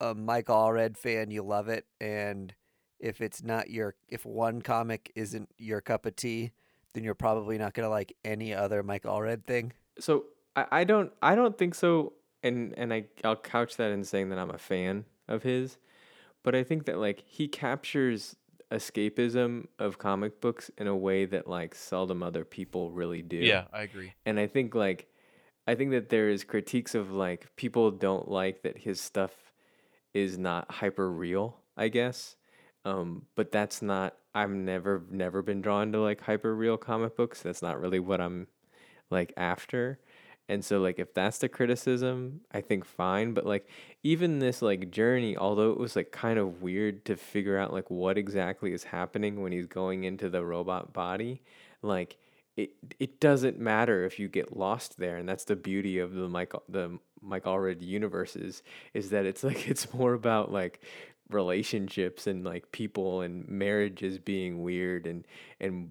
a 0.00 0.14
Mike 0.14 0.46
Allred 0.46 0.96
fan, 0.96 1.30
you 1.30 1.42
love 1.42 1.68
it, 1.68 1.86
and 2.00 2.54
if 3.00 3.20
it's 3.20 3.42
not 3.42 3.70
your, 3.70 3.94
if 4.08 4.24
one 4.24 4.62
comic 4.62 5.10
isn't 5.14 5.50
your 5.58 5.80
cup 5.80 6.06
of 6.06 6.16
tea, 6.16 6.52
then 6.94 7.04
you're 7.04 7.14
probably 7.14 7.58
not 7.58 7.74
gonna 7.74 7.88
like 7.90 8.16
any 8.24 8.54
other 8.54 8.82
Mike 8.82 9.02
Allred 9.02 9.44
thing. 9.44 9.72
so 9.98 10.24
I, 10.56 10.66
I 10.70 10.84
don't 10.84 11.12
I 11.20 11.34
don't 11.34 11.58
think 11.58 11.74
so 11.74 12.12
and 12.42 12.72
and 12.76 12.94
I 12.94 13.06
I'll 13.24 13.36
couch 13.36 13.76
that 13.76 13.90
in 13.90 14.04
saying 14.04 14.28
that 14.30 14.38
I'm 14.38 14.50
a 14.50 14.58
fan 14.58 15.04
of 15.28 15.42
his 15.42 15.78
but 16.44 16.54
I 16.54 16.62
think 16.62 16.84
that 16.86 16.98
like 16.98 17.24
he 17.26 17.48
captures 17.48 18.36
escapism 18.70 19.66
of 19.78 19.98
comic 19.98 20.40
books 20.40 20.70
in 20.78 20.86
a 20.86 20.96
way 20.96 21.24
that 21.26 21.46
like 21.48 21.74
seldom 21.74 22.22
other 22.22 22.44
people 22.44 22.90
really 22.90 23.22
do. 23.22 23.36
yeah 23.36 23.64
i 23.72 23.82
agree 23.82 24.12
And 24.26 24.38
I 24.40 24.46
think 24.46 24.74
like 24.74 25.08
I 25.66 25.74
think 25.74 25.90
that 25.92 26.08
there 26.10 26.28
is 26.28 26.44
critiques 26.44 26.94
of 26.94 27.10
like 27.10 27.54
people 27.56 27.90
don't 27.90 28.28
like 28.28 28.62
that 28.62 28.78
his 28.78 29.00
stuff 29.00 29.32
is 30.12 30.36
not 30.38 30.70
hyper 30.70 31.10
real, 31.10 31.56
I 31.76 31.88
guess. 31.88 32.36
Um, 32.84 33.22
but 33.34 33.50
that's 33.50 33.80
not 33.80 34.14
I've 34.34 34.50
never 34.50 35.02
never 35.10 35.40
been 35.42 35.62
drawn 35.62 35.92
to 35.92 36.00
like 36.00 36.20
hyper 36.20 36.54
real 36.54 36.76
comic 36.76 37.16
books. 37.16 37.40
That's 37.42 37.62
not 37.62 37.80
really 37.80 37.98
what 38.00 38.20
I'm 38.20 38.46
like 39.10 39.32
after. 39.36 39.98
And 40.48 40.64
so 40.64 40.80
like 40.80 40.98
if 40.98 41.14
that's 41.14 41.38
the 41.38 41.48
criticism, 41.48 42.40
I 42.52 42.60
think 42.60 42.84
fine, 42.84 43.32
but 43.32 43.46
like 43.46 43.66
even 44.02 44.38
this 44.38 44.60
like 44.60 44.90
journey, 44.90 45.36
although 45.36 45.70
it 45.70 45.78
was 45.78 45.96
like 45.96 46.12
kind 46.12 46.38
of 46.38 46.62
weird 46.62 47.04
to 47.06 47.16
figure 47.16 47.58
out 47.58 47.72
like 47.72 47.90
what 47.90 48.18
exactly 48.18 48.72
is 48.72 48.84
happening 48.84 49.40
when 49.40 49.52
he's 49.52 49.66
going 49.66 50.04
into 50.04 50.28
the 50.28 50.44
robot 50.44 50.92
body, 50.92 51.42
like 51.82 52.18
it 52.56 52.70
it 53.00 53.20
doesn't 53.20 53.58
matter 53.58 54.04
if 54.04 54.18
you 54.18 54.28
get 54.28 54.56
lost 54.56 54.98
there 54.98 55.16
and 55.16 55.28
that's 55.28 55.44
the 55.44 55.56
beauty 55.56 55.98
of 55.98 56.14
the 56.14 56.28
Mike 56.28 56.52
the 56.68 56.98
Mike 57.20 57.44
Allred 57.44 57.82
universes 57.82 58.62
is 58.92 59.10
that 59.10 59.26
it's 59.26 59.42
like 59.44 59.68
it's 59.68 59.92
more 59.94 60.14
about 60.14 60.52
like 60.52 60.80
relationships 61.30 62.26
and 62.26 62.44
like 62.44 62.70
people 62.70 63.22
and 63.22 63.48
marriages 63.48 64.18
being 64.18 64.62
weird 64.62 65.06
and 65.06 65.26
and 65.58 65.90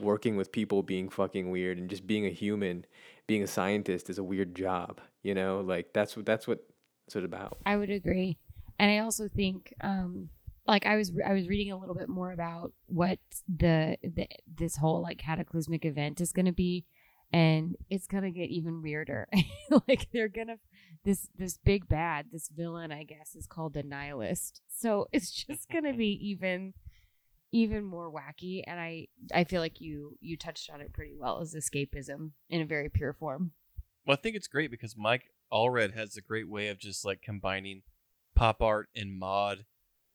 working 0.00 0.36
with 0.36 0.52
people 0.52 0.82
being 0.82 1.08
fucking 1.08 1.50
weird 1.50 1.78
and 1.78 1.88
just 1.88 2.06
being 2.06 2.26
a 2.26 2.30
human 2.30 2.84
being 3.26 3.42
a 3.42 3.46
scientist 3.46 4.08
is 4.08 4.18
a 4.18 4.24
weird 4.24 4.54
job 4.54 5.00
you 5.26 5.34
know? 5.34 5.60
Like 5.60 5.92
that's 5.92 6.16
what 6.16 6.24
that's 6.24 6.46
what 6.46 6.60
it's 7.06 7.16
about. 7.16 7.58
I 7.66 7.76
would 7.76 7.90
agree, 7.90 8.38
and 8.78 8.90
I 8.90 8.98
also 8.98 9.28
think, 9.28 9.74
um, 9.80 10.28
like 10.66 10.86
I 10.86 10.94
was 10.96 11.12
I 11.26 11.32
was 11.32 11.48
reading 11.48 11.72
a 11.72 11.76
little 11.76 11.96
bit 11.96 12.08
more 12.08 12.30
about 12.30 12.72
what 12.86 13.18
the, 13.48 13.98
the 14.02 14.28
this 14.56 14.76
whole 14.76 15.02
like 15.02 15.18
cataclysmic 15.18 15.84
event 15.84 16.20
is 16.20 16.32
going 16.32 16.46
to 16.46 16.52
be, 16.52 16.84
and 17.32 17.74
it's 17.90 18.06
gonna 18.06 18.30
get 18.30 18.50
even 18.50 18.82
weirder. 18.82 19.26
like 19.88 20.06
they're 20.12 20.28
gonna 20.28 20.58
this 21.04 21.28
this 21.36 21.58
big 21.64 21.88
bad 21.88 22.26
this 22.32 22.48
villain 22.48 22.92
I 22.92 23.02
guess 23.02 23.34
is 23.34 23.48
called 23.48 23.74
the 23.74 23.82
nihilist, 23.82 24.62
so 24.68 25.08
it's 25.12 25.32
just 25.32 25.68
gonna 25.68 25.94
be 25.94 26.12
even 26.30 26.72
even 27.56 27.84
more 27.84 28.12
wacky. 28.12 28.62
And 28.66 28.78
I 28.78 29.08
I 29.34 29.44
feel 29.44 29.60
like 29.60 29.80
you 29.80 30.16
you 30.20 30.36
touched 30.36 30.70
on 30.70 30.80
it 30.80 30.92
pretty 30.92 31.14
well 31.18 31.40
as 31.40 31.54
escapism 31.54 32.32
in 32.50 32.60
a 32.60 32.66
very 32.66 32.88
pure 32.88 33.12
form. 33.12 33.52
Well, 34.06 34.16
I 34.18 34.20
think 34.20 34.36
it's 34.36 34.48
great 34.48 34.70
because 34.70 34.96
Mike 34.96 35.30
Allred 35.52 35.94
has 35.94 36.16
a 36.16 36.20
great 36.20 36.48
way 36.48 36.68
of 36.68 36.78
just 36.78 37.04
like 37.04 37.22
combining 37.22 37.82
pop 38.34 38.62
art 38.62 38.88
and 38.94 39.18
mod 39.18 39.64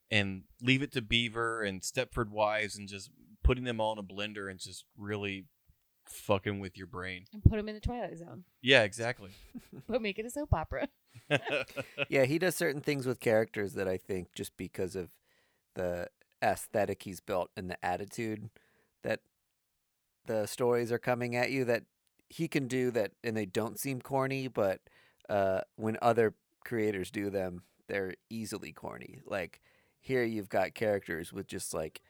and 0.10 0.44
leave 0.62 0.82
it 0.82 0.92
to 0.94 1.02
Beaver 1.02 1.64
and 1.64 1.82
Stepford 1.82 2.30
Wives 2.30 2.78
and 2.78 2.88
just 2.88 3.10
putting 3.44 3.64
them 3.64 3.82
all 3.82 3.94
in 3.94 4.00
a 4.00 4.04
blender 4.04 4.50
and 4.50 4.60
just 4.60 4.86
really 4.98 5.46
fucking 6.08 6.60
with 6.60 6.78
your 6.78 6.88
brain. 6.88 7.26
And 7.34 7.44
put 7.44 7.58
him 7.58 7.68
in 7.68 7.76
the 7.76 7.82
Twilight 7.82 8.18
Zone, 8.18 8.44
Yeah, 8.62 8.84
exactly. 8.84 9.32
but 9.88 10.02
make 10.02 10.20
it 10.20 10.26
a 10.26 10.30
soap 10.30 10.54
opera. 10.54 10.90
yeah, 12.10 12.26
he 12.26 12.38
does 12.38 12.56
certain 12.56 12.82
things 12.82 13.06
with 13.06 13.20
characters 13.20 13.74
that 13.74 13.88
I 13.88 13.98
think 13.98 14.34
just 14.36 14.56
because 14.58 14.96
of 14.96 15.10
the 15.76 16.10
aesthetic 16.44 17.04
he's 17.04 17.20
built 17.20 17.50
and 17.56 17.70
the 17.70 17.84
attitude 17.86 18.50
that 19.04 19.20
the 20.26 20.46
stories 20.46 20.92
are 20.92 21.00
coming 21.00 21.36
at 21.36 21.52
you 21.52 21.66
that 21.66 21.84
he 22.30 22.48
can 22.48 22.68
do 22.68 22.92
that 22.92 23.12
and 23.24 23.36
they 23.36 23.46
don't 23.46 23.80
seem 23.80 24.02
corny, 24.02 24.48
but 24.48 24.80
uh, 25.30 25.62
when 25.76 25.98
other 26.02 26.34
creators 26.64 27.12
do 27.12 27.30
them, 27.30 27.64
they're 27.88 28.14
easily 28.30 28.72
corny. 28.72 29.20
Like 29.26 29.60
here 30.00 30.24
you've 30.24 30.50
got 30.50 30.74
characters 30.74 31.34
with 31.34 31.48
just 31.48 31.74
like 31.74 32.02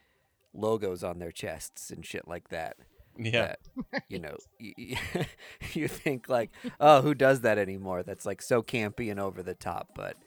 logos 0.53 1.03
on 1.03 1.19
their 1.19 1.32
chests 1.32 1.89
and 1.89 2.05
shit 2.05 2.27
like 2.27 2.49
that. 2.49 2.77
yeah. 3.17 3.55
that, 3.91 4.03
you 4.09 4.19
know, 4.19 4.36
you, 4.59 4.95
you 5.73 5.88
think 5.88 6.29
like, 6.29 6.51
oh, 6.79 7.01
who 7.01 7.13
does 7.15 7.41
that 7.41 7.57
anymore? 7.57 8.03
That's 8.03 8.25
like 8.25 8.41
so 8.41 8.61
campy 8.61 9.09
and 9.09 9.19
over 9.19 9.41
the 9.41 9.55
top, 9.55 9.89
but 9.95 10.17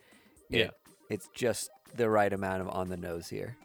it- 0.50 0.58
Yeah. 0.58 0.70
it's 1.10 1.28
just 1.34 1.70
the 1.94 2.10
right 2.10 2.32
amount 2.32 2.62
of 2.62 2.68
on 2.70 2.88
the 2.88 2.96
nose 2.96 3.28
here. 3.28 3.56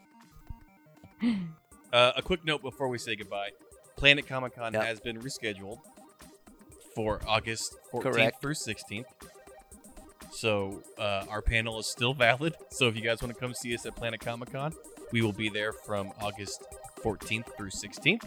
Uh, 1.92 2.12
a 2.16 2.22
quick 2.22 2.46
note 2.46 2.62
before 2.62 2.88
we 2.88 2.98
say 2.98 3.16
goodbye: 3.16 3.50
Planet 3.96 4.28
Comic 4.28 4.56
Con 4.56 4.74
Yep. 4.74 4.84
has 4.84 5.00
been 5.00 5.20
rescheduled 5.20 5.80
for 6.96 7.20
August 7.28 7.76
14th 7.94 8.02
Correct. 8.04 8.42
through 8.42 8.54
16th. 8.54 9.06
So 10.32 10.84
uh, 10.98 11.26
our 11.30 11.42
panel 11.42 11.80
is 11.80 11.88
still 11.88 12.14
valid. 12.14 12.56
So 12.72 12.88
if 12.88 12.96
you 12.96 13.02
guys 13.02 13.22
want 13.22 13.34
to 13.34 13.40
come 13.40 13.54
see 13.54 13.74
us 13.76 13.86
at 13.86 13.96
Planet 13.96 14.20
Comic 14.22 14.52
Con, 14.52 14.74
we 15.12 15.22
will 15.22 15.34
be 15.34 15.50
there 15.50 15.74
from 15.74 16.12
August 16.22 16.64
14th 17.04 17.46
through 17.58 17.72
16th. 17.72 18.24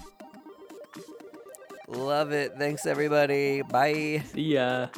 Love 1.88 2.32
it. 2.32 2.52
Thanks 2.58 2.84
everybody. 2.86 3.62
Bye. 3.62 4.22
See 4.32 4.54
ya. 4.54 4.88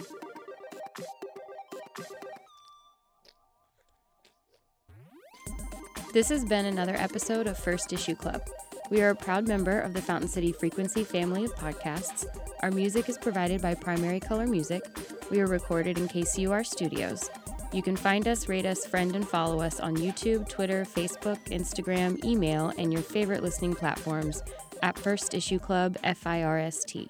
This 6.14 6.28
has 6.28 6.44
been 6.44 6.66
another 6.66 6.94
episode 6.94 7.48
of 7.48 7.58
First 7.58 7.92
Issue 7.92 8.14
Club. 8.14 8.40
We 8.88 9.02
are 9.02 9.10
a 9.10 9.16
proud 9.16 9.48
member 9.48 9.80
of 9.80 9.94
the 9.94 10.00
Fountain 10.00 10.28
City 10.28 10.52
Frequency 10.52 11.02
family 11.02 11.44
of 11.44 11.56
podcasts. 11.56 12.24
Our 12.60 12.70
music 12.70 13.08
is 13.08 13.18
provided 13.18 13.60
by 13.60 13.74
Primary 13.74 14.20
Color 14.20 14.46
Music. 14.46 14.84
We 15.32 15.40
are 15.40 15.48
recorded 15.48 15.98
in 15.98 16.06
KCUR 16.06 16.64
Studios. 16.64 17.28
You 17.72 17.82
can 17.82 17.96
find 17.96 18.28
us, 18.28 18.48
rate 18.48 18.64
us, 18.64 18.86
friend, 18.86 19.16
and 19.16 19.28
follow 19.28 19.60
us 19.60 19.80
on 19.80 19.96
YouTube, 19.96 20.48
Twitter, 20.48 20.84
Facebook, 20.84 21.42
Instagram, 21.46 22.24
email, 22.24 22.72
and 22.78 22.92
your 22.92 23.02
favorite 23.02 23.42
listening 23.42 23.74
platforms 23.74 24.40
at 24.84 24.96
First 24.96 25.34
Issue 25.34 25.58
Club 25.58 25.96
FIRST. 26.04 27.08